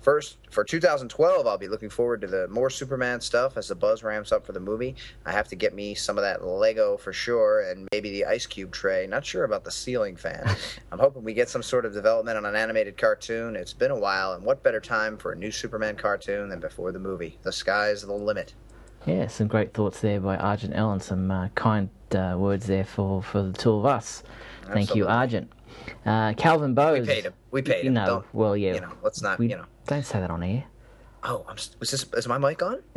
[0.00, 4.02] First, for 2012, I'll be looking forward to the more Superman stuff as the buzz
[4.02, 4.94] ramps up for the movie.
[5.26, 8.46] I have to get me some of that Lego for sure, and maybe the ice
[8.46, 9.06] cube tray.
[9.06, 10.56] Not sure about the ceiling fan.
[10.92, 13.56] I'm hoping we get some sort of development on an animated cartoon.
[13.56, 16.92] It's been a while, and what better time for a new Superman cartoon than before
[16.92, 17.36] the movie?
[17.42, 18.54] The sky's the limit.
[19.06, 23.22] Yeah, some great thoughts there by Argent and some uh, kind uh, words there for,
[23.22, 24.22] for the two of us.
[24.62, 25.12] Thank you, Absolutely.
[25.12, 25.52] Argent.
[26.04, 27.00] Uh, Calvin Bowes.
[27.00, 27.32] We paid him.
[27.50, 27.94] We paid him.
[27.94, 28.74] know, Don't, well, yeah.
[28.74, 29.38] You know, let's not.
[29.38, 29.64] we You know.
[29.86, 30.64] don't say that on air.
[31.24, 31.56] Oh, I'm.
[31.80, 32.06] Was this?
[32.14, 32.82] Is my mic on?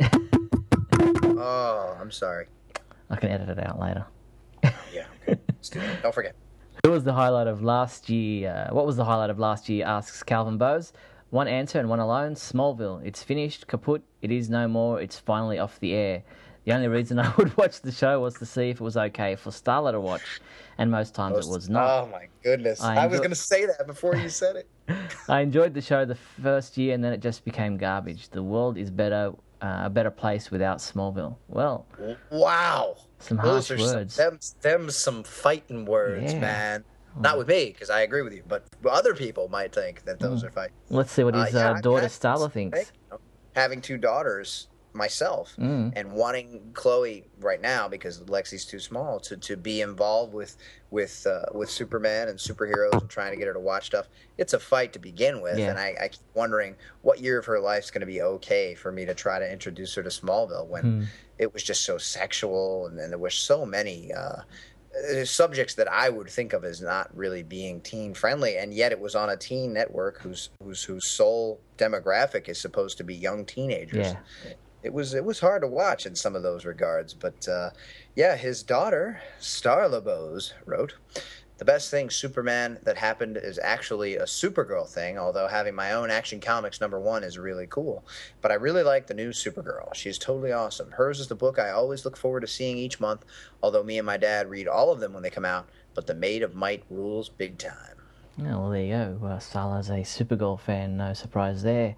[1.38, 2.46] oh, I'm sorry.
[3.10, 4.06] I can edit it out later.
[4.92, 5.06] Yeah.
[5.28, 5.40] Okay.
[5.70, 6.34] do don't forget.
[6.84, 8.66] Who was the highlight of last year?
[8.70, 9.84] Uh, what was the highlight of last year?
[9.86, 10.92] Asks Calvin Bowes.
[11.30, 12.34] One answer and one alone.
[12.34, 13.04] Smallville.
[13.04, 13.66] It's finished.
[13.66, 14.02] Kaput.
[14.20, 15.00] It is no more.
[15.00, 16.22] It's finally off the air.
[16.64, 19.34] The only reason I would watch the show was to see if it was okay
[19.36, 20.40] for Starla to watch,
[20.78, 22.04] and most times it was not.
[22.04, 22.80] Oh my goodness!
[22.80, 24.68] I I, was going to say that before you said it.
[25.28, 28.28] I enjoyed the show the first year, and then it just became garbage.
[28.30, 31.36] The world is better, uh, a better place without Smallville.
[31.48, 31.86] Well,
[32.30, 32.96] Wow.
[33.18, 34.14] some harsh Those are words.
[34.14, 36.40] some them, them some fighting words, Yeah.
[36.40, 36.84] man.
[37.20, 40.42] Not with me, because I agree with you, but other people might think that those
[40.44, 40.74] are fighting.
[40.88, 42.90] Let's see what Uh, his yeah, uh, daughter Starla thinks.
[43.54, 45.92] having two daughters myself Mm.
[45.96, 50.56] and wanting Chloe right now because Lexi's too small to, to be involved with
[50.90, 54.08] with uh, with Superman and superheroes and trying to get her to watch stuff.
[54.36, 55.70] It's a fight to begin with, Yeah.
[55.70, 58.92] and I, I keep wondering what year of her life's going to be okay for
[58.92, 61.02] me to try to introduce her to Smallville when Hmm.
[61.38, 64.12] it was just so sexual and, and there were so many.
[64.12, 64.42] Uh,
[64.94, 68.92] uh, subjects that I would think of as not really being teen friendly, and yet
[68.92, 73.14] it was on a teen network whose whose whose sole demographic is supposed to be
[73.14, 74.08] young teenagers.
[74.08, 74.52] Yeah.
[74.82, 77.70] It was it was hard to watch in some of those regards, but uh,
[78.16, 80.94] yeah, his daughter Starla Bowes wrote.
[81.58, 86.10] The best thing Superman that happened is actually a Supergirl thing, although having my own
[86.10, 88.04] Action Comics number one is really cool.
[88.40, 89.94] But I really like the new Supergirl.
[89.94, 90.90] She's totally awesome.
[90.90, 93.24] Hers is the book I always look forward to seeing each month,
[93.62, 95.68] although me and my dad read all of them when they come out.
[95.94, 97.96] But the Maid of Might rules big time.
[98.36, 99.18] Yeah, well, there you go.
[99.22, 101.94] Uh, a Supergirl fan, no surprise there.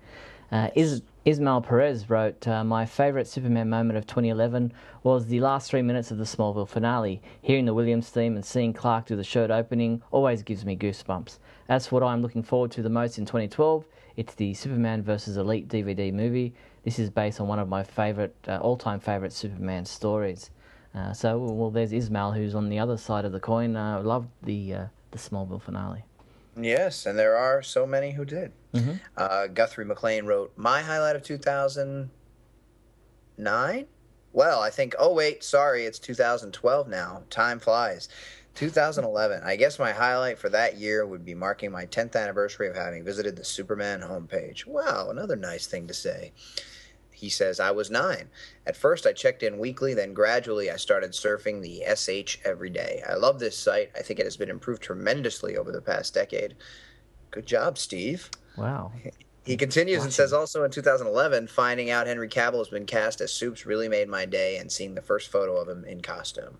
[0.52, 5.70] Uh, Is- Ismail Perez wrote, uh, My favourite Superman moment of 2011 was the last
[5.70, 7.22] three minutes of the Smallville finale.
[7.40, 11.38] Hearing the Williams theme and seeing Clark do the shirt opening always gives me goosebumps.
[11.66, 15.38] As for what I'm looking forward to the most in 2012, it's the Superman vs.
[15.38, 16.52] Elite DVD movie.
[16.82, 20.50] This is based on one of my favourite, uh, all-time favourite Superman stories.
[20.94, 23.76] Uh, so, well, there's Ismail, who's on the other side of the coin.
[23.76, 26.04] Uh, loved the uh, the Smallville finale.
[26.54, 28.52] Yes, and there are so many who did.
[28.74, 29.00] Mhm.
[29.16, 33.86] Uh, Guthrie McLean wrote, My highlight of 2009?
[34.32, 37.22] Well, I think, oh, wait, sorry, it's 2012 now.
[37.30, 38.08] Time flies.
[38.54, 39.42] 2011.
[39.44, 43.04] I guess my highlight for that year would be marking my 10th anniversary of having
[43.04, 44.66] visited the Superman homepage.
[44.66, 46.32] Wow, another nice thing to say.
[47.12, 48.28] He says, I was nine.
[48.66, 53.02] At first, I checked in weekly, then gradually I started surfing the SH every day.
[53.08, 53.90] I love this site.
[53.96, 56.56] I think it has been improved tremendously over the past decade.
[57.30, 58.30] Good job, Steve.
[58.56, 58.92] Wow.
[59.44, 63.32] He continues and says also in 2011, finding out Henry Cavill has been cast as
[63.32, 66.56] Soups really made my day, and seeing the first photo of him in costume.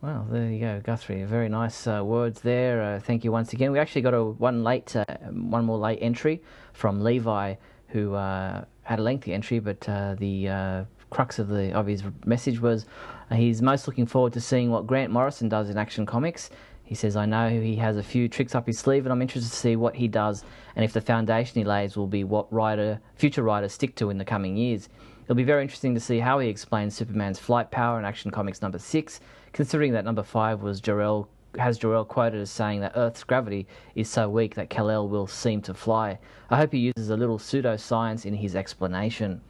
[0.00, 1.24] Well, there you go, Guthrie.
[1.24, 2.82] Very nice uh, words there.
[2.82, 3.72] Uh, thank you once again.
[3.72, 6.42] We actually got a one late, uh, one more late entry
[6.72, 7.54] from Levi,
[7.88, 12.02] who uh, had a lengthy entry, but uh, the uh, crux of the of his
[12.26, 12.84] message was
[13.30, 16.50] uh, he's most looking forward to seeing what Grant Morrison does in Action Comics.
[16.94, 19.50] He says, "I know he has a few tricks up his sleeve, and I'm interested
[19.50, 20.44] to see what he does,
[20.76, 24.18] and if the foundation he lays will be what writer, future writers stick to in
[24.18, 24.88] the coming years."
[25.24, 28.62] It'll be very interesting to see how he explains Superman's flight power in Action Comics
[28.62, 29.18] number six,
[29.52, 31.28] considering that number five was Jor-El
[31.58, 33.66] has Jor-El quoted as saying that Earth's gravity
[33.96, 36.20] is so weak that Kal-El will seem to fly.
[36.48, 39.40] I hope he uses a little pseudoscience in his explanation.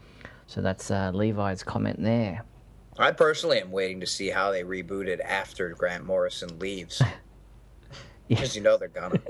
[0.46, 2.42] So that's uh, Levi's comment there.
[2.98, 7.02] I personally am waiting to see how they reboot it after Grant Morrison leaves.
[8.28, 9.20] Because you know they're gonna.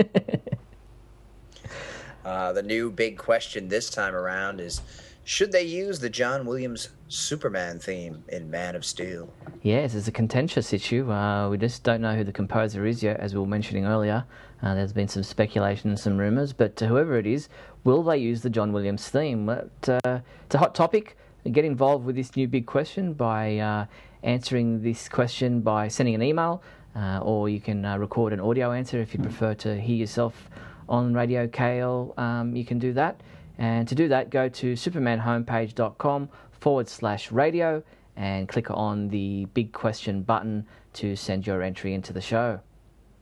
[2.24, 4.80] uh, the new big question this time around is
[5.26, 9.30] should they use the John Williams Superman theme in Man of Steel?
[9.62, 11.11] Yes, it's a contentious issue.
[11.11, 14.26] Uh, we just don't know who the composer is yet, as we were mentioning earlier.
[14.62, 17.49] Uh, there's been some speculation and some rumours, but uh, whoever it is,
[17.84, 19.47] will they use the John Williams theme?
[19.47, 21.16] But, uh, it's a hot topic.
[21.51, 23.86] Get involved with this new big question by uh,
[24.22, 26.62] answering this question by sending an email,
[26.97, 30.49] uh, or you can uh, record an audio answer if you prefer to hear yourself
[30.88, 32.14] on Radio KAL.
[32.16, 33.21] Um, you can do that.
[33.58, 37.83] And to do that, go to supermanhomepage.com forward slash radio
[38.16, 42.61] and click on the big question button to send your entry into the show.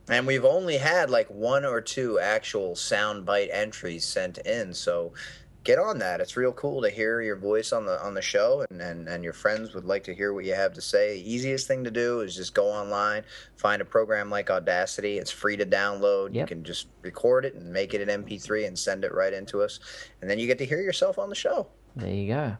[0.08, 5.12] And we've only had like one or two actual soundbite entries sent in, so
[5.64, 6.20] get on that.
[6.20, 9.24] It's real cool to hear your voice on the on the show, and, and and
[9.24, 11.14] your friends would like to hear what you have to say.
[11.14, 13.22] The easiest thing to do is just go online,
[13.56, 15.18] find a program like Audacity.
[15.18, 16.34] It's free to download.
[16.34, 19.62] You can just record it and make it an MP3 and send it right into
[19.62, 19.78] us,
[20.20, 21.68] and then you get to hear yourself on the show.
[21.96, 22.56] There you go.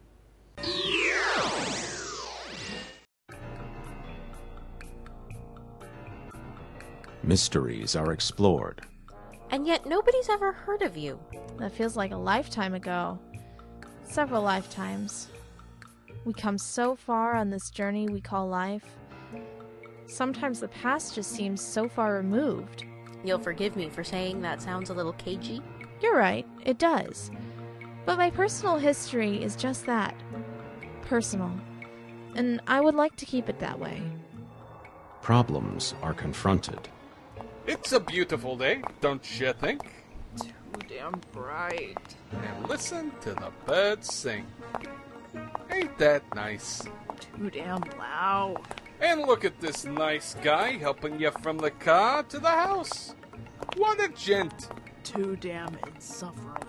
[7.25, 8.83] Mysteries are explored.
[9.53, 11.21] And yet nobody's ever heard of you.
[11.59, 13.19] That feels like a lifetime ago.
[14.03, 15.29] Several lifetimes.
[16.25, 18.97] We come so far on this journey we call life.
[20.07, 22.87] Sometimes the past just seems so far removed.
[23.25, 25.61] You'll forgive me for saying that sounds a little cagey.
[26.01, 27.31] You're right, it does.
[28.07, 30.15] But my personal history is just that
[31.03, 31.53] personal.
[32.35, 34.03] And I would like to keep it that way.
[35.21, 36.89] Problems are confronted.
[37.67, 39.83] It's a beautiful day, don't you think?
[40.37, 40.51] Too
[40.89, 42.17] damn bright.
[42.33, 44.47] And listen to the birds sing.
[45.71, 46.83] Ain't that nice?
[47.37, 48.61] Too damn loud.
[49.01, 53.15] And look at this nice guy helping you from the car to the house.
[53.77, 54.69] What a gent.
[55.05, 56.67] Too damn insufferable.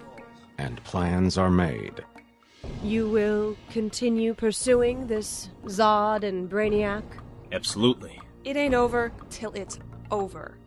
[0.57, 2.03] And plans are made.
[2.83, 7.03] You will continue pursuing this Zod and Brainiac?
[7.51, 8.19] Absolutely.
[8.43, 9.79] It ain't over till it's
[10.11, 10.57] over.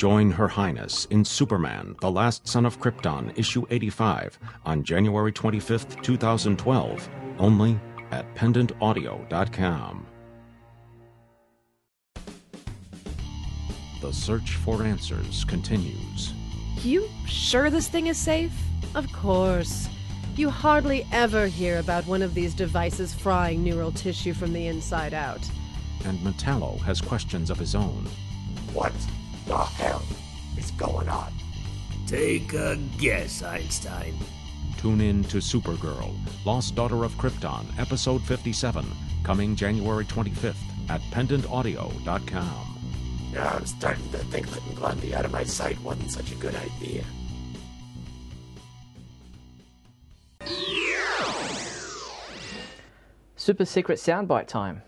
[0.00, 6.02] Join Her Highness in Superman, The Last Son of Krypton, issue 85, on January 25th,
[6.02, 7.06] 2012,
[7.38, 7.78] only
[8.10, 10.06] at pendantaudio.com.
[14.00, 16.32] The search for answers continues.
[16.78, 18.54] You sure this thing is safe?
[18.94, 19.86] Of course.
[20.34, 25.12] You hardly ever hear about one of these devices frying neural tissue from the inside
[25.12, 25.46] out.
[26.06, 28.08] And Metallo has questions of his own.
[28.72, 28.94] What
[29.50, 30.02] the hell
[30.56, 31.32] is going on?
[32.06, 34.14] Take a guess, Einstein.
[34.76, 36.14] Tune in to Supergirl,
[36.44, 38.86] Lost Daughter of Krypton, episode 57,
[39.24, 40.54] coming January 25th
[40.88, 42.66] at pendantaudio.com.
[43.32, 46.54] Now I'm starting to think letting Blondie out of my sight wasn't such a good
[46.54, 47.04] idea.
[53.36, 54.82] Super secret soundbite time.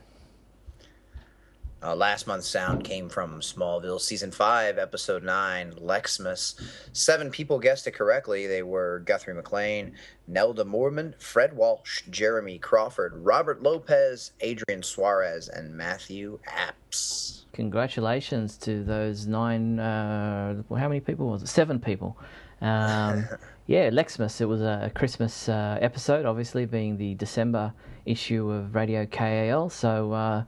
[1.83, 6.61] Uh, last month's sound came from Smallville season five, episode nine, Lexmas.
[6.93, 8.47] Seven people guessed it correctly.
[8.47, 9.95] They were Guthrie McLean,
[10.29, 17.43] Nelda Moorman, Fred Walsh, Jeremy Crawford, Robert Lopez, Adrian Suarez, and Matthew Apps.
[17.53, 19.81] Congratulations to those nine.
[19.81, 21.49] Uh, how many people was it?
[21.49, 22.17] Seven people.
[22.61, 23.29] Um,
[23.67, 24.41] yeah, Lexmas.
[24.41, 27.73] It was a Christmas uh, episode, obviously being the December
[28.07, 29.69] issue of Radio KAL.
[29.69, 30.45] So uh,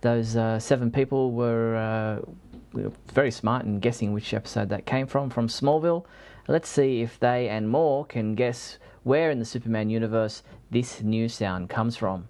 [0.00, 2.30] those uh, seven people were, uh,
[2.72, 6.04] were very smart in guessing which episode that came from from Smallville.
[6.46, 11.28] Let's see if they and more can guess where in the Superman universe this new
[11.28, 12.28] sound comes from.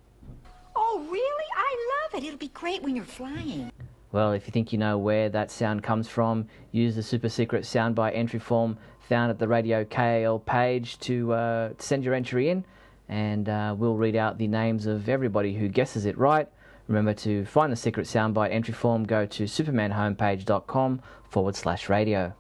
[0.75, 1.45] Oh, really?
[1.57, 2.27] I love it.
[2.27, 3.71] It'll be great when you're flying.
[4.11, 7.65] Well, if you think you know where that sound comes from, use the super secret
[7.65, 12.65] soundbite entry form found at the Radio KAL page to uh, send your entry in,
[13.09, 16.49] and uh, we'll read out the names of everybody who guesses it right.
[16.89, 22.35] Remember to find the secret soundbite entry form, go to supermanhomepage.com forward slash radio.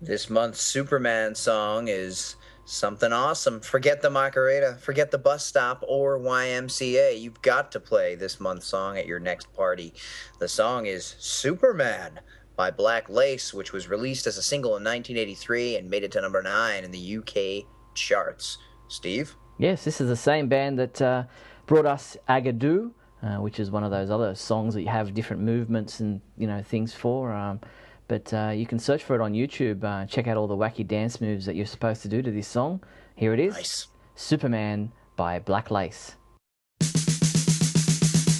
[0.00, 3.60] This month's Superman song is something awesome.
[3.60, 7.20] Forget the Macarena, forget the bus stop or YMCA.
[7.20, 9.92] You've got to play this month's song at your next party.
[10.38, 12.20] The song is Superman
[12.56, 16.22] by Black Lace, which was released as a single in 1983 and made it to
[16.22, 18.56] number nine in the UK charts.
[18.88, 19.36] Steve?
[19.58, 21.24] Yes, this is the same band that uh,
[21.66, 22.90] brought us Agadoo,
[23.22, 26.46] uh, which is one of those other songs that you have different movements and you
[26.46, 27.32] know things for.
[27.32, 27.60] Um,
[28.08, 29.82] but uh, you can search for it on YouTube.
[29.82, 32.46] Uh, check out all the wacky dance moves that you're supposed to do to this
[32.46, 32.82] song.
[33.16, 33.88] Here it is Nice.
[34.14, 36.14] Superman by Black Lace.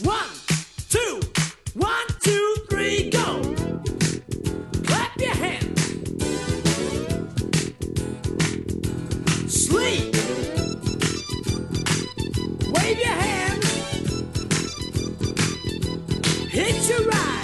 [0.02, 0.28] One,
[0.88, 1.20] two,
[1.74, 3.42] one, two, three, go.
[4.84, 5.82] Clap your hands.
[9.52, 10.15] Sleep.
[16.76, 17.35] Hit your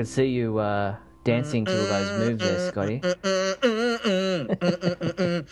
[0.00, 3.02] can see you uh, dancing to those moves there, Scotty.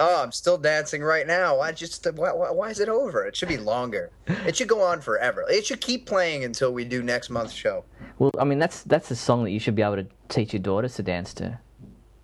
[0.00, 1.58] Oh, I'm still dancing right now.
[1.58, 3.26] Why just why, why, why is it over?
[3.26, 4.10] It should be longer.
[4.46, 5.44] It should go on forever.
[5.48, 7.84] It should keep playing until we do next month's show.
[8.18, 10.62] Well, I mean, that's that's a song that you should be able to teach your
[10.62, 11.58] daughters to dance to.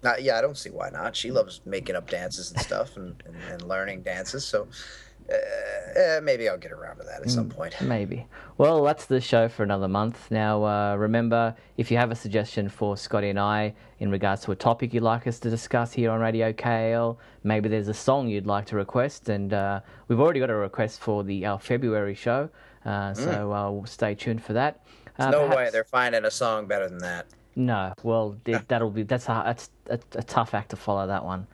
[0.04, 1.16] Uh, yeah, I don't see why not.
[1.16, 4.44] She loves making up dances and stuff and, and, and learning dances.
[4.44, 4.68] So
[5.30, 7.74] uh, uh, maybe I'll get around to that at some point.
[7.80, 8.26] Maybe.
[8.58, 10.30] Well, that's the show for another month.
[10.30, 14.52] Now, uh, remember, if you have a suggestion for Scotty and I in regards to
[14.52, 18.28] a topic you'd like us to discuss here on Radio KAL, maybe there's a song
[18.28, 22.14] you'd like to request, and uh, we've already got a request for the our February
[22.14, 22.48] show,
[22.84, 24.80] uh, so uh, we'll stay tuned for that.
[25.18, 25.30] Uh, Mm.
[25.48, 27.26] no way they're finding a song better than that.
[27.56, 31.24] No, well, th- that'll be that's a that's a, a tough act to follow that
[31.24, 31.46] one.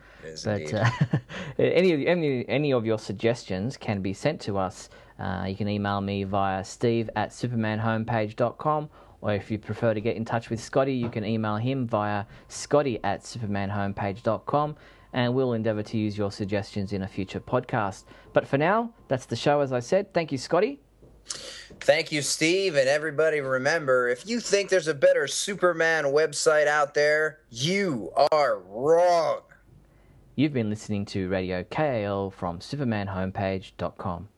[0.44, 0.90] But uh,
[1.58, 4.88] any of any any of your suggestions can be sent to us.
[5.18, 8.88] Uh, you can email me via steve at supermanhomepage.com
[9.20, 12.24] or if you prefer to get in touch with Scotty, you can email him via
[12.48, 14.76] scotty at supermanhomepage.com
[15.12, 18.04] and we'll endeavour to use your suggestions in a future podcast.
[18.32, 20.14] But for now, that's the show, as I said.
[20.14, 20.80] Thank you, Scotty.
[21.80, 23.40] Thank you, Steve, and everybody.
[23.40, 29.40] Remember, if you think there's a better Superman website out there, you are wrong.
[30.40, 34.29] You've been listening to Radio KAL from supermanhomepage.com.